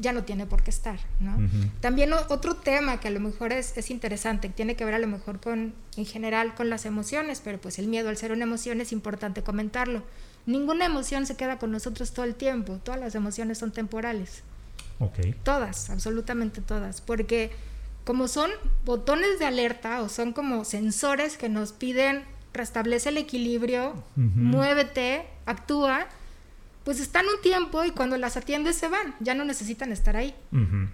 [0.00, 1.36] ya no tiene por qué estar, ¿no?
[1.80, 5.06] También otro tema que a lo mejor es, es, interesante, tiene que ver a lo
[5.06, 8.80] mejor con, en general, con las emociones, pero pues el miedo al ser una emoción
[8.80, 10.02] es importante comentarlo.
[10.46, 14.42] Ninguna emoción se queda con nosotros todo el tiempo, todas las emociones son temporales.
[15.44, 17.50] Todas, absolutamente todas, porque
[18.04, 18.50] como son
[18.84, 26.08] botones de alerta o son como sensores que nos piden restablece el equilibrio, muévete, actúa,
[26.84, 30.34] pues están un tiempo y cuando las atiendes se van, ya no necesitan estar ahí.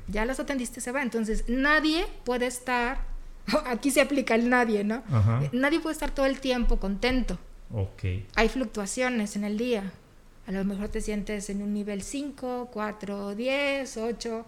[0.09, 1.05] Ya las atendiste, se van.
[1.05, 2.99] Entonces nadie puede estar,
[3.67, 5.03] aquí se aplica el nadie, ¿no?
[5.53, 7.39] Nadie puede estar todo el tiempo contento.
[8.35, 9.93] Hay fluctuaciones en el día.
[10.47, 14.47] A lo mejor te sientes en un nivel 5, 4, 10, 8.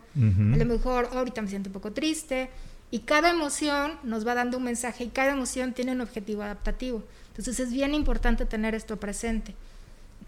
[0.54, 2.50] A lo mejor ahorita me siento un poco triste.
[2.90, 7.02] Y cada emoción nos va dando un mensaje y cada emoción tiene un objetivo adaptativo.
[7.28, 9.54] Entonces es bien importante tener esto presente.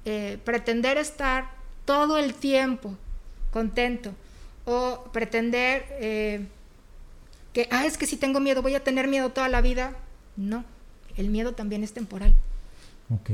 [0.05, 1.51] Eh, pretender estar
[1.85, 2.97] todo el tiempo
[3.51, 4.15] contento
[4.65, 6.47] o pretender eh,
[7.53, 9.97] que, ah, es que si tengo miedo voy a tener miedo toda la vida.
[10.37, 10.65] No,
[11.17, 12.35] el miedo también es temporal.
[13.11, 13.31] Ok.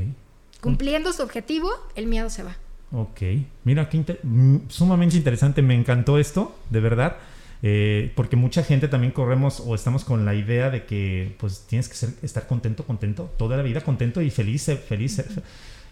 [0.60, 2.56] Cumpliendo su objetivo, el miedo se va.
[2.92, 3.20] Ok,
[3.64, 7.16] mira, qué mm, sumamente interesante, me encantó esto, de verdad.
[7.62, 11.88] Eh, porque mucha gente también corremos o estamos con la idea de que pues tienes
[11.88, 15.24] que ser, estar contento, contento, toda la vida contento y feliz, feliz.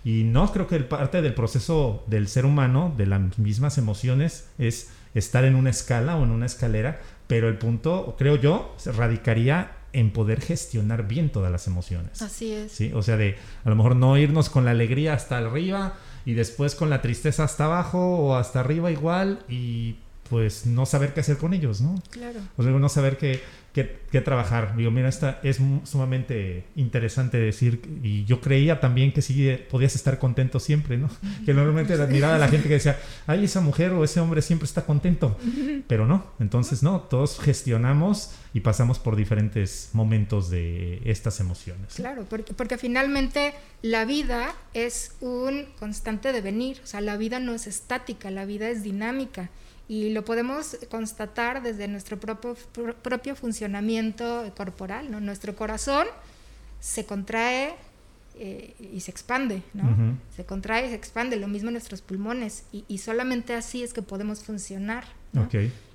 [0.05, 4.91] Y no, creo que parte del proceso del ser humano, de las mismas emociones, es
[5.15, 10.11] estar en una escala o en una escalera, pero el punto, creo yo, radicaría en
[10.13, 12.21] poder gestionar bien todas las emociones.
[12.21, 12.73] Así es.
[12.73, 12.91] ¿sí?
[12.95, 15.95] O sea, de a lo mejor no irnos con la alegría hasta arriba
[16.27, 19.97] y después con la tristeza hasta abajo o hasta arriba igual y
[20.29, 22.03] pues no saber qué hacer con ellos, ¿no?
[22.11, 22.41] Claro.
[22.57, 23.19] O sea, no saber
[23.75, 24.77] qué, qué, trabajar.
[24.77, 29.97] Digo, mira, esta es sumamente interesante decir, y yo creía también que sí eh, podías
[29.97, 31.11] estar contento siempre, ¿no?
[31.45, 34.65] Que normalmente admiraba a la gente que decía, ay, esa mujer o ese hombre siempre
[34.65, 35.37] está contento,
[35.89, 41.95] pero no, entonces no, todos gestionamos y pasamos por diferentes momentos de estas emociones.
[41.95, 47.53] Claro, porque, porque finalmente la vida es un constante devenir, o sea, la vida no
[47.53, 49.51] es estática, la vida es dinámica
[49.89, 52.57] y lo podemos constatar desde nuestro propio,
[53.03, 55.21] propio funcionamiento corporal, ¿no?
[55.21, 56.07] Nuestro corazón
[56.81, 57.75] se contrae
[58.37, 60.19] eh, y se expande, ¿no?
[60.35, 64.43] Se contrae y se expande, lo mismo nuestros pulmones, y, solamente así es que podemos
[64.43, 65.05] funcionar.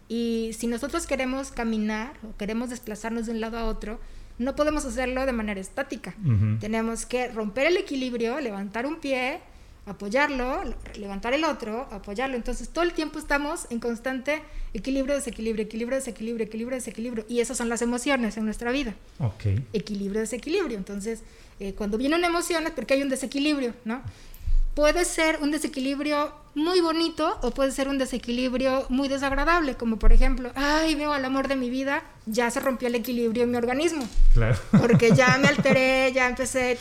[0.07, 3.99] Y si nosotros queremos caminar o queremos desplazarnos de un lado a otro,
[4.37, 6.15] no podemos hacerlo de manera estática.
[6.59, 9.41] Tenemos que romper el equilibrio, levantar un pie,
[9.89, 10.63] apoyarlo,
[10.95, 12.35] levantar el otro, apoyarlo.
[12.35, 14.41] Entonces todo el tiempo estamos en constante
[14.73, 17.25] equilibrio, desequilibrio, equilibrio, desequilibrio, equilibrio, desequilibrio.
[17.27, 18.93] Y esas son las emociones en nuestra vida.
[19.19, 19.45] Ok.
[19.73, 20.77] Equilibrio, desequilibrio.
[20.77, 21.23] Entonces,
[21.59, 24.01] eh, cuando viene una emoción es porque hay un desequilibrio, ¿no?
[24.75, 30.13] Puede ser un desequilibrio muy bonito o puede ser un desequilibrio muy desagradable, como por
[30.13, 33.57] ejemplo, ay, veo al amor de mi vida, ya se rompió el equilibrio en mi
[33.57, 34.07] organismo.
[34.33, 34.57] Claro.
[34.71, 36.77] Porque ya me alteré, ya empecé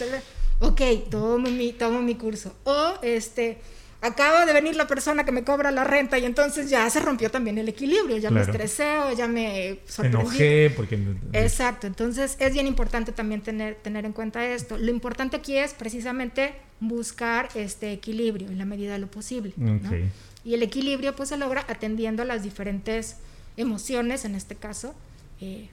[0.60, 0.80] ok,
[1.10, 2.54] tomo mi, tomo mi curso.
[2.64, 3.58] O este,
[4.00, 7.30] acaba de venir la persona que me cobra la renta y entonces ya se rompió
[7.30, 10.18] también el equilibrio, ya me estresé o ya me sorprendí.
[10.18, 10.98] Enojé porque...
[11.32, 14.78] Exacto, entonces es bien importante también tener, tener en cuenta esto.
[14.78, 19.52] Lo importante aquí es precisamente buscar este equilibrio en la medida de lo posible.
[20.44, 23.16] Y el equilibrio pues se logra atendiendo a las diferentes
[23.56, 24.94] emociones, en este caso,
[25.40, 25.68] eh,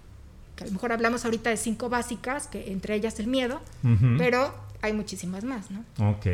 [0.55, 3.61] que a lo mejor hablamos ahorita de cinco básicas, que entre ellas el miedo,
[4.17, 4.53] pero
[4.85, 5.83] hay muchísimas más, ¿no?
[6.09, 6.27] Ok.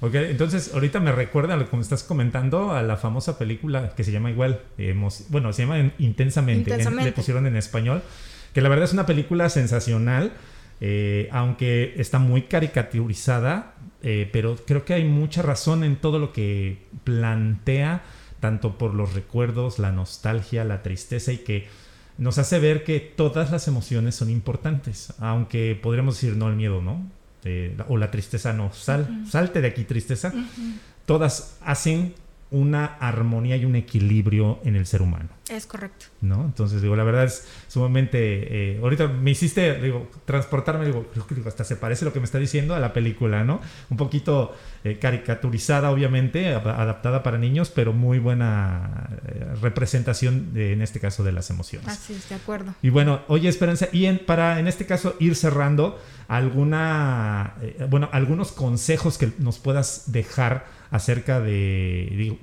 [0.00, 4.30] Ok, entonces ahorita me recuerda, como estás comentando, a la famosa película que se llama
[4.30, 4.60] igual,
[5.30, 8.02] bueno, se llama Intensamente, le pusieron en español,
[8.52, 10.32] que la verdad es una película sensacional,
[10.80, 16.32] eh, aunque está muy caricaturizada, eh, pero creo que hay mucha razón en todo lo
[16.32, 18.02] que plantea,
[18.40, 21.66] tanto por los recuerdos, la nostalgia, la tristeza y que
[22.18, 26.82] nos hace ver que todas las emociones son importantes, aunque podríamos decir no el miedo,
[26.82, 27.02] ¿no?
[27.44, 30.32] Este, o la tristeza no, sal, salte de aquí tristeza,
[31.04, 32.14] todas hacen
[32.54, 35.28] una armonía y un equilibrio en el ser humano.
[35.50, 36.06] Es correcto.
[36.20, 36.44] ¿No?
[36.44, 38.18] Entonces, digo, la verdad es sumamente.
[38.18, 41.04] Eh, ahorita me hiciste, digo, transportarme, digo,
[41.46, 43.60] hasta se parece lo que me está diciendo a la película, ¿no?
[43.90, 51.00] Un poquito eh, caricaturizada, obviamente, adaptada para niños, pero muy buena eh, representación, en este
[51.00, 51.88] caso, de las emociones.
[51.88, 52.74] Así es, de acuerdo.
[52.80, 57.54] Y bueno, oye, Esperanza, y en, para en este caso ir cerrando, alguna,
[57.90, 62.08] bueno, algunos consejos que nos puedas dejar acerca de.
[62.12, 62.38] Digo,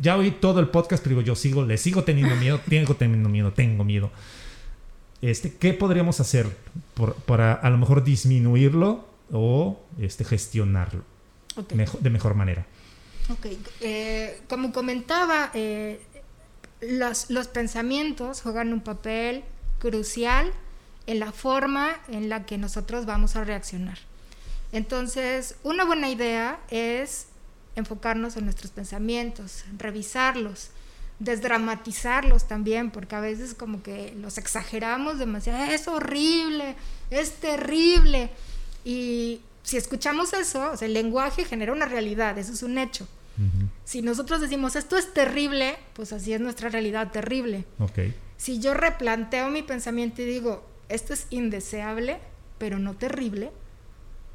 [0.00, 3.28] ya oí todo el podcast, pero digo, yo sigo, le sigo teniendo miedo, tengo teniendo
[3.28, 4.10] miedo, tengo miedo.
[5.22, 6.48] Este, ¿Qué podríamos hacer
[7.26, 11.04] para a lo mejor disminuirlo o este, gestionarlo
[12.00, 12.66] de mejor manera?
[13.30, 13.46] Ok,
[13.80, 16.00] eh, como comentaba, eh,
[16.80, 19.44] los, los pensamientos juegan un papel
[19.78, 20.50] crucial
[21.06, 23.98] en la forma en la que nosotros vamos a reaccionar.
[24.72, 27.28] Entonces, una buena idea es
[27.76, 30.70] enfocarnos en nuestros pensamientos, revisarlos,
[31.18, 36.76] desdramatizarlos también, porque a veces como que los exageramos demasiado, es horrible,
[37.10, 38.30] es terrible.
[38.84, 43.06] Y si escuchamos eso, el lenguaje genera una realidad, eso es un hecho.
[43.84, 47.66] Si nosotros decimos esto es terrible, pues así es nuestra realidad terrible.
[48.38, 52.18] Si yo replanteo mi pensamiento y digo esto es indeseable,
[52.58, 53.52] pero no terrible,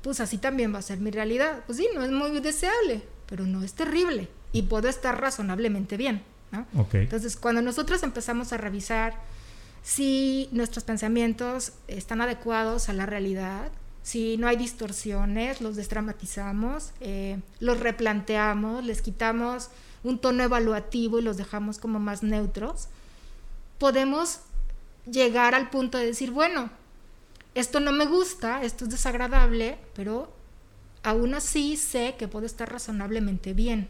[0.03, 1.63] pues así también va a ser mi realidad.
[1.65, 3.01] Pues sí, no es muy deseable,
[3.31, 6.21] pero no es terrible y puedo estar razonablemente bien.
[6.51, 6.67] ¿no?
[6.91, 9.15] Entonces, cuando nosotros empezamos a revisar
[9.83, 13.71] si nuestros pensamientos están adecuados a la realidad,
[14.03, 19.69] si no hay distorsiones, los desdramatizamos, eh, los replanteamos, les quitamos
[20.03, 22.89] un tono evaluativo y los dejamos como más neutros,
[23.77, 24.41] podemos
[25.09, 26.69] llegar al punto de decir, bueno,
[27.55, 30.40] esto no me gusta, esto es desagradable, pero
[31.03, 33.89] aún así sé que puedo estar razonablemente bien.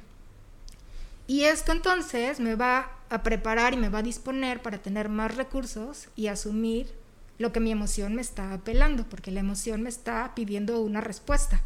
[1.27, 5.35] Y esto entonces me va a preparar y me va a disponer para tener más
[5.35, 6.93] recursos y asumir
[7.37, 11.61] lo que mi emoción me está apelando, porque la emoción me está pidiendo una respuesta.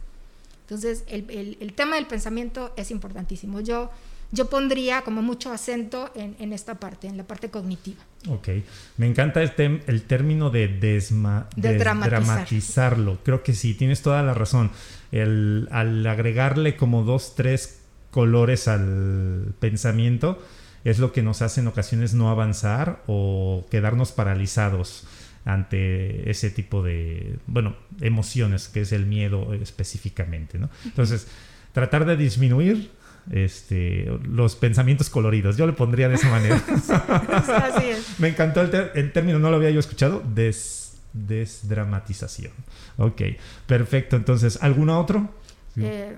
[0.61, 3.59] Entonces, el, el, tema del pensamiento es importantísimo.
[3.59, 3.91] Yo,
[4.35, 8.01] yo pondría como mucho acento en, en esta parte, en la parte cognitiva.
[8.27, 8.49] Ok,
[8.97, 13.19] me encanta el, el término de desma desdramatizarlo.
[13.23, 14.71] Creo que sí, tienes toda la razón.
[15.11, 17.79] El, al agregarle como dos, tres
[18.11, 20.43] colores al pensamiento
[20.83, 25.07] es lo que nos hace en ocasiones no avanzar o quedarnos paralizados
[25.45, 30.69] ante ese tipo de, bueno, emociones, que es el miedo específicamente, ¿no?
[30.83, 31.27] Entonces,
[31.71, 32.91] tratar de disminuir
[33.31, 35.57] este, los pensamientos coloridos.
[35.57, 36.55] Yo le pondría de esa manera.
[36.87, 38.19] Así es.
[38.19, 42.53] Me encantó el, término, no lo había yo escuchado, des, desdramatización.
[42.97, 43.21] Ok,
[43.65, 44.15] perfecto.
[44.15, 45.29] Entonces, ¿alguno otro?
[45.77, 46.15] Eh,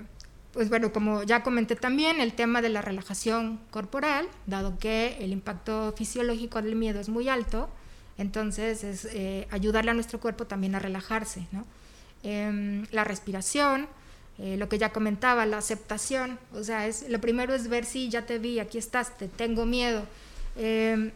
[0.52, 5.32] pues bueno, como ya comenté también, el tema de la relajación corporal, dado que el
[5.32, 7.68] impacto fisiológico del miedo es muy alto,
[8.16, 11.46] entonces es eh, ayudarle a nuestro cuerpo también a relajarse.
[11.52, 11.64] ¿no?
[12.22, 13.86] Em, la respiración,
[14.38, 18.08] eh, lo que ya comentaba, la aceptación, o sea, es, lo primero es ver si
[18.08, 20.04] ya te vi, aquí estás, te tengo miedo.
[20.56, 21.10] Em,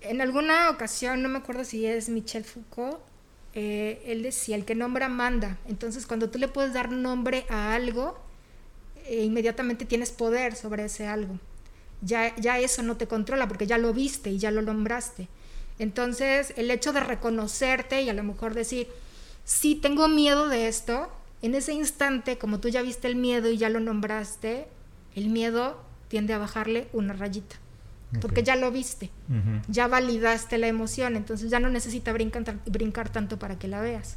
[0.00, 2.98] en alguna ocasión, no me acuerdo si es Michel Foucault,
[3.54, 5.58] eh, él decía, el que nombra manda.
[5.68, 8.16] Entonces, cuando tú le puedes dar nombre a algo,
[9.10, 11.38] inmediatamente tienes poder sobre ese algo.
[12.02, 15.28] Ya, ya eso no te controla porque ya lo viste y ya lo nombraste.
[15.78, 18.88] Entonces, el hecho de reconocerte y a lo mejor decir,
[19.44, 21.10] sí tengo miedo de esto,
[21.42, 24.68] en ese instante, como tú ya viste el miedo y ya lo nombraste,
[25.14, 27.56] el miedo tiende a bajarle una rayita.
[28.22, 29.10] Porque ya lo viste,
[29.68, 34.16] ya validaste la emoción, entonces ya no necesita brincar, brincar tanto para que la veas.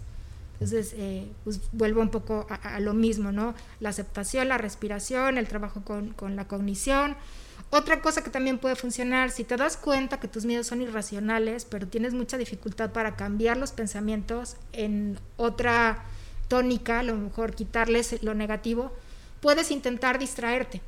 [0.54, 3.54] Entonces, eh, pues vuelvo un poco a, lo mismo, ¿no?
[3.82, 7.18] La aceptación, la respiración, el trabajo con, con la cognición,
[7.70, 11.66] otra cosa que también puede funcionar, si te das cuenta que tus miedos son irracionales,
[11.66, 16.04] pero tienes mucha dificultad para cambiar los pensamientos en otra
[16.52, 18.92] tónica, a lo mejor quitarles lo negativo,
[19.40, 20.82] puedes intentar distraerte,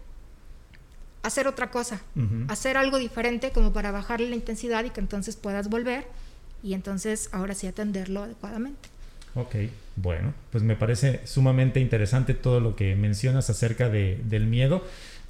[1.21, 2.01] hacer otra cosa,
[2.49, 6.05] hacer algo diferente como para bajarle la intensidad y que entonces puedas volver
[6.61, 8.89] y entonces ahora sí atenderlo adecuadamente.
[9.35, 9.55] Ok,
[9.95, 14.83] bueno, pues me parece sumamente interesante todo lo que mencionas acerca de, del miedo.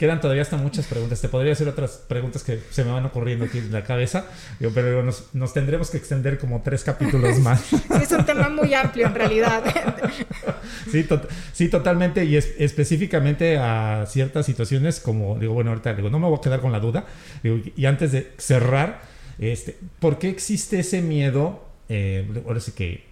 [0.03, 1.21] Quedan todavía hasta muchas preguntas.
[1.21, 4.25] Te podría hacer otras preguntas que se me van ocurriendo aquí en la cabeza,
[4.73, 7.61] pero nos, tendremos que extender como tres capítulos más.
[7.69, 9.63] Sí, es un tema muy amplio en realidad.
[10.91, 11.07] Sí,
[11.53, 12.25] sí totalmente.
[12.25, 16.41] Y es, específicamente a ciertas situaciones, como digo, bueno, ahorita digo, no me voy a
[16.41, 17.05] quedar con la duda.
[17.41, 19.03] y antes de cerrar,
[19.39, 21.65] este, ¿por qué existe ese miedo?
[21.87, 23.05] Eh, ahora sí que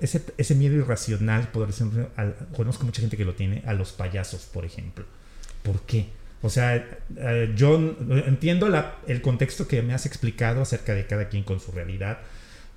[0.00, 2.08] ese, ese miedo irracional, por ejemplo,
[2.56, 5.04] conozco mucha gente que lo tiene, a los payasos, por ejemplo.
[5.62, 6.06] ¿Por qué?
[6.42, 6.76] O sea,
[7.16, 7.76] eh, yo
[8.26, 8.68] entiendo
[9.06, 12.18] el contexto que me has explicado acerca de cada quien con su realidad,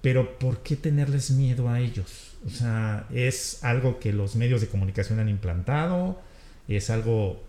[0.02, 2.36] pero ¿por qué tenerles miedo a ellos?
[2.46, 6.22] O sea, ¿es algo que los medios de comunicación han implantado?
[6.68, 7.44] ¿Es algo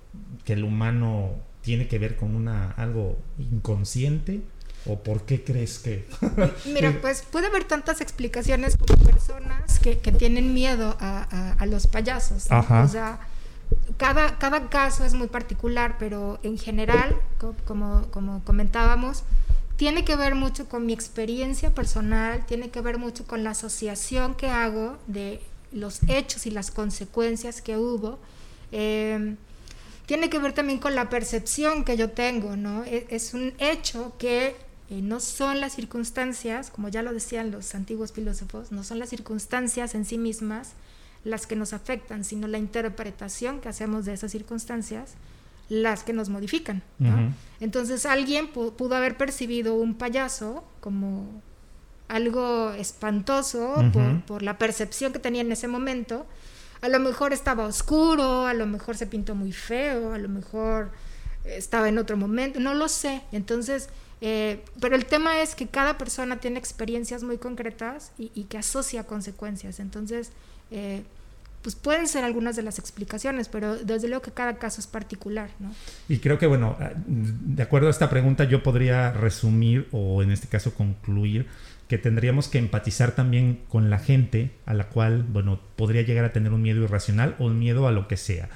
[0.45, 4.41] que el humano tiene que ver con una, algo inconsciente?
[4.87, 6.07] ¿O por qué crees que...?
[6.73, 12.47] Mira, pues puede haber tantas explicaciones como personas que, tienen miedo a, los payasos.
[12.51, 13.19] O sea,
[13.97, 17.17] cada, cada caso es muy particular, pero en general,
[17.67, 19.25] como, como comentábamos,
[19.77, 24.35] tiene que ver mucho con mi experiencia personal, tiene que ver mucho con la asociación
[24.35, 25.41] que hago de
[25.73, 28.19] los hechos y las consecuencias que hubo.
[28.73, 29.37] Em,
[30.07, 32.85] tiene que ver también con la percepción que yo tengo, ¿no?
[32.85, 34.57] E, es, un hecho que
[34.89, 39.11] eh, no son las circunstancias, como ya lo decían los antiguos filósofos, no son las
[39.11, 40.73] circunstancias en sí mismas,
[41.25, 45.15] las que nos afectan, sino la interpretación que hacemos de esas circunstancias,
[45.69, 46.83] las que nos modifican.
[47.61, 51.43] Entonces alguien pudo haber percibido un payaso como
[52.09, 53.75] algo espantoso
[54.27, 56.27] por, la percepción que tenía en ese momento.
[56.83, 60.93] A lo mejor estaba oscuro, a lo mejor se pintó muy feo, a lo mejor
[61.45, 63.23] estaba en otro momento, no lo sé.
[63.33, 63.89] Entonces,
[64.21, 69.05] eh, pero el tema es que cada persona tiene experiencias muy concretas y, que asocia
[69.05, 69.81] consecuencias.
[69.81, 70.33] Entonces,
[70.71, 71.03] eh,
[71.63, 75.51] pues pueden ser algunas de las explicaciones, pero desde luego que cada caso es particular,
[75.59, 75.75] ¿no?
[76.09, 80.31] Y creo que, bueno, ah, de acuerdo a esta pregunta, yo podría resumir o en
[80.31, 81.47] este caso concluir
[81.89, 86.33] que tendríamos que empatizar también con la gente a la cual, bueno, podría llegar a
[86.33, 88.49] tener un miedo irracional o un miedo a lo que sea,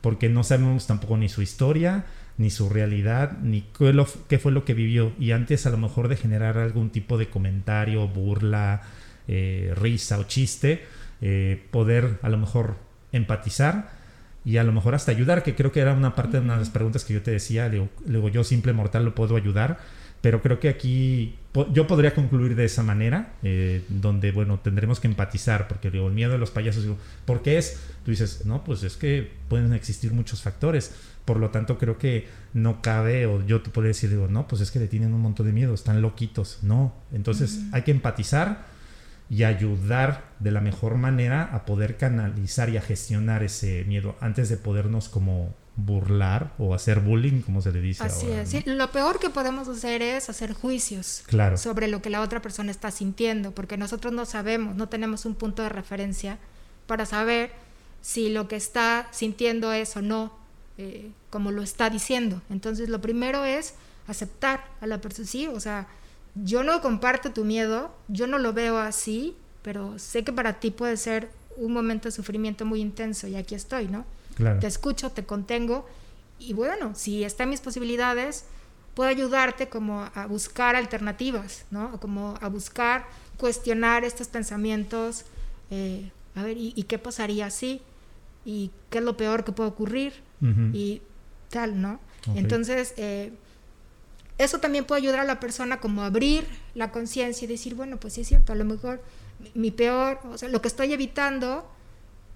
[0.00, 2.04] porque no sabemos tampoco ni su historia,
[2.36, 3.62] ni su realidad, ni
[4.28, 5.12] qué, fue lo que vivió.
[5.18, 8.82] Y antes a lo mejor de generar algún tipo de comentario, burla,
[9.28, 10.82] eh, risa o chiste,
[11.26, 12.76] eh, poder a lo mejor
[13.10, 13.88] empatizar
[14.44, 16.58] y a lo mejor hasta ayudar, que creo que era una parte de una de
[16.58, 17.72] las preguntas que yo te decía,
[18.04, 19.78] luego yo simple mortal lo puedo ayudar,
[20.20, 21.38] pero creo que aquí
[21.72, 26.12] yo podría concluir de esa manera, eh, donde, bueno, tendremos que empatizar, porque digo, el
[26.12, 27.80] miedo de los payasos, digo, ¿por qué es?
[28.04, 30.94] Tú dices, no, pues es que pueden existir muchos factores,
[31.24, 34.60] por lo tanto creo que no cabe, o yo te podría decir, digo, no, pues
[34.60, 38.73] es que le tienen un montón de miedo, están loquitos, no, entonces hay que empatizar
[39.34, 44.48] y ayudar de la mejor manera a poder canalizar y a gestionar ese miedo antes
[44.48, 48.04] de podernos como burlar o hacer bullying, como se le dice.
[48.04, 48.64] Así es.
[48.64, 51.24] Lo peor que podemos hacer es hacer juicios
[51.56, 55.34] sobre lo que la otra persona está sintiendo, porque nosotros no sabemos, no tenemos un
[55.34, 56.38] punto de referencia
[56.86, 57.50] para saber
[58.02, 60.32] si lo que está sintiendo es o no
[60.78, 62.40] eh, como lo está diciendo.
[62.50, 63.74] Entonces, lo primero es
[64.06, 65.88] aceptar a la persona, sí, o sea,
[66.34, 70.70] yo no comparto tu miedo, yo no lo veo así, pero sé que para ti
[70.70, 74.04] puede ser un momento de sufrimiento muy intenso y aquí estoy, ¿no?
[74.60, 75.86] Te escucho, te contengo
[76.40, 78.46] y bueno, si está en mis posibilidades,
[78.94, 82.00] puedo ayudarte como a buscar alternativas, ¿no?
[82.00, 83.06] como a buscar
[83.36, 85.24] cuestionar estos pensamientos,
[85.70, 87.80] eh, a ver, ¿y, qué pasaría si?
[88.44, 90.14] ¿Y qué es lo peor que puede ocurrir?
[90.72, 91.00] Y
[91.48, 92.00] tal, ¿no?
[92.34, 93.32] Entonces, eh,
[94.38, 98.14] eso también puede ayudar a la persona como abrir la conciencia y decir, bueno, pues
[98.14, 99.02] sí es cierto, a lo mejor
[99.54, 101.68] mi peor, o sea, lo que estoy evitando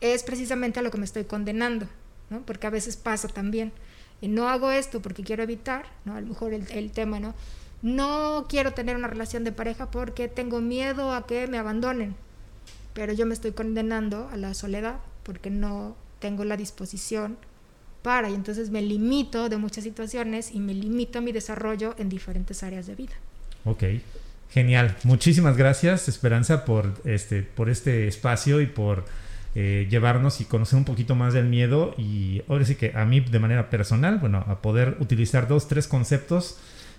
[0.01, 1.88] es precisamente a lo que me estoy condenando,
[2.30, 2.42] ¿no?
[2.42, 3.72] Porque a veces pasa también,
[4.20, 6.14] y no hago esto porque quiero evitar, ¿no?
[6.14, 7.34] A lo mejor el, el tema, ¿no?
[7.82, 12.16] No quiero tener una relación de pareja porque tengo miedo a que me abandonen,
[12.94, 17.38] pero yo me estoy condenando a la soledad porque no tengo la disposición
[18.03, 22.09] para y entonces me limito de muchas situaciones y me limito a mi desarrollo en
[22.09, 23.14] diferentes áreas de vida.
[23.64, 23.84] Ok,
[24.51, 24.96] genial.
[25.05, 29.05] Muchísimas gracias Esperanza por este, por este espacio y por
[29.55, 33.20] eh, llevarnos y conocer un poquito más del miedo y ahora sí que a mí
[33.20, 36.59] de manera personal, bueno, a poder utilizar dos, tres conceptos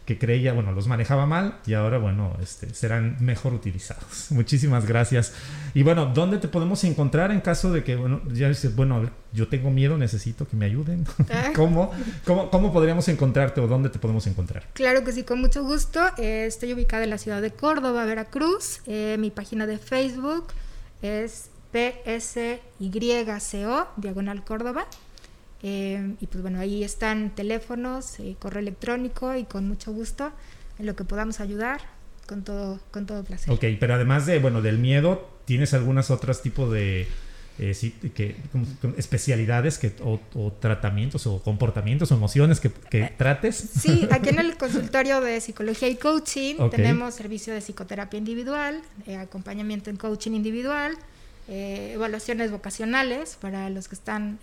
[0.09, 4.25] que creía, bueno, los manejaba mal y ahora, bueno, este, serán mejor utilizados.
[4.31, 5.33] Muchísimas gracias.
[5.75, 9.47] Y bueno, ¿dónde te podemos encontrar en caso de que, bueno, ya dices, bueno, yo
[9.49, 11.05] tengo miedo, necesito que me ayuden?
[11.31, 11.51] Ah.
[11.55, 11.91] ¿Cómo,
[12.25, 14.63] cómo, cómo podríamos encontrarte o dónde te podemos encontrar?
[14.73, 15.99] Claro que sí, con mucho gusto.
[16.17, 18.81] Eh, estoy ubicada en la ciudad de Córdoba, Veracruz.
[18.87, 20.47] Eh, mi página de Facebook
[21.03, 22.79] es PSYCO,
[23.97, 24.87] diagonal Córdoba.
[25.61, 30.31] Eh, y pues bueno, ahí están teléfonos, eh, correo electrónico y con mucho gusto
[30.77, 31.81] en lo que podamos ayudar,
[32.27, 33.53] con todo, con todo placer.
[33.53, 37.07] Ok, pero además de, bueno, del miedo, ¿tienes algunas otras tipos de
[37.57, 37.75] eh,
[38.15, 38.37] que,
[38.95, 42.69] especialidades que, o, tratamientos o comportamientos o emociones que,
[43.17, 43.55] trates?
[43.57, 48.81] Sí, aquí en el consultorio de psicología y coaching tenemos servicio de psicoterapia individual,
[49.19, 50.97] acompañamiento en coaching individual,
[51.49, 54.39] evaluaciones vocacionales para los que están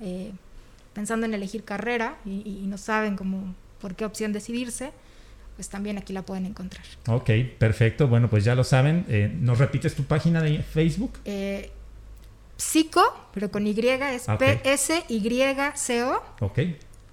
[0.96, 4.92] pensando en elegir carrera y, no saben cómo, por qué opción decidirse,
[5.54, 6.86] pues también aquí la pueden encontrar.
[7.06, 8.08] Ok, perfecto.
[8.08, 9.04] Bueno, pues ya lo saben.
[9.06, 11.18] Eh, ¿Nos repites tu página de Facebook?
[11.26, 11.70] Eh,
[12.56, 16.22] psico, pero con Y es P-S-Y-C-O.
[16.40, 16.60] Ok.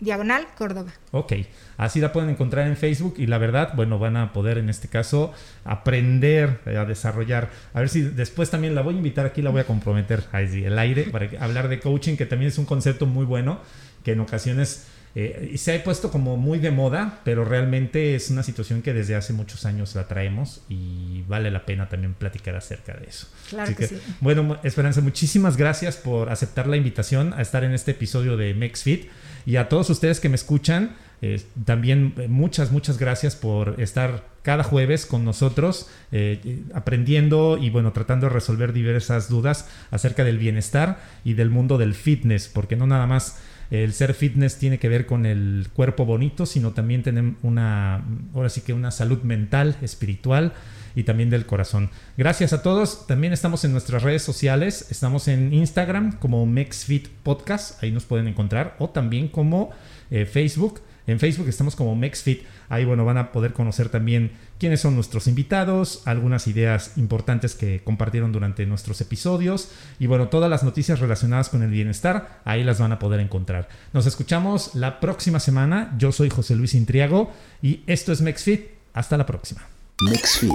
[0.03, 0.91] Diagonal Córdoba.
[1.11, 1.33] Ok,
[1.77, 4.87] así la pueden encontrar en Facebook y la verdad, bueno, van a poder en este
[4.87, 5.33] caso
[5.63, 7.49] aprender eh, a desarrollar.
[7.73, 10.41] A ver si después también la voy a invitar aquí, la voy a comprometer a
[10.41, 13.59] el aire para hablar de coaching, que también es un concepto muy bueno,
[14.03, 18.41] que en ocasiones eh, se ha puesto como muy de moda, pero realmente es una
[18.41, 22.93] situación que desde hace muchos años la traemos y vale la pena también platicar acerca
[22.93, 23.27] de eso.
[23.49, 23.97] Claro que, sí.
[24.21, 29.09] Bueno, Esperanza, muchísimas gracias por aceptar la invitación a estar en este episodio de MexFit.
[29.45, 34.27] Y a todos ustedes que me escuchan, eh, también eh, muchas, muchas gracias por estar
[34.41, 40.37] cada jueves con nosotros eh, aprendiendo y bueno, tratando de resolver diversas dudas acerca del
[40.37, 43.39] bienestar y del mundo del fitness, porque no nada más
[43.71, 48.49] el ser fitness tiene que ver con el cuerpo bonito, sino también tenemos una, ahora
[48.49, 50.53] sí que una salud mental, espiritual
[50.95, 51.89] y también del corazón.
[52.17, 53.07] Gracias a todos.
[53.07, 54.87] También estamos en nuestras redes sociales.
[54.89, 57.81] Estamos en Instagram como MexFit Podcast.
[57.83, 58.75] Ahí nos pueden encontrar.
[58.79, 59.71] O también como
[60.11, 60.81] eh, Facebook.
[61.05, 62.43] En Facebook estamos como MexFit.
[62.69, 67.81] Ahí, bueno, van a poder conocer también quiénes son nuestros invitados, algunas ideas importantes que
[67.83, 72.79] compartieron durante nuestros episodios y, bueno, todas las noticias relacionadas con el bienestar, ahí las
[72.79, 73.67] van a poder encontrar.
[73.91, 75.93] Nos escuchamos la próxima semana.
[75.97, 77.31] Yo soy José Luis Intriago
[77.61, 78.67] y esto es MexFit.
[78.93, 79.72] Hasta la próxima.
[80.01, 80.51] MexFit.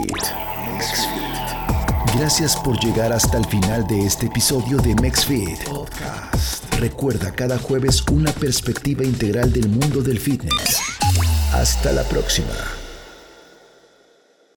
[2.16, 5.59] Gracias por llegar hasta el final de este episodio de MexFit
[6.78, 10.80] Recuerda cada jueves una perspectiva integral del mundo del fitness.
[11.53, 12.88] Hasta la próxima.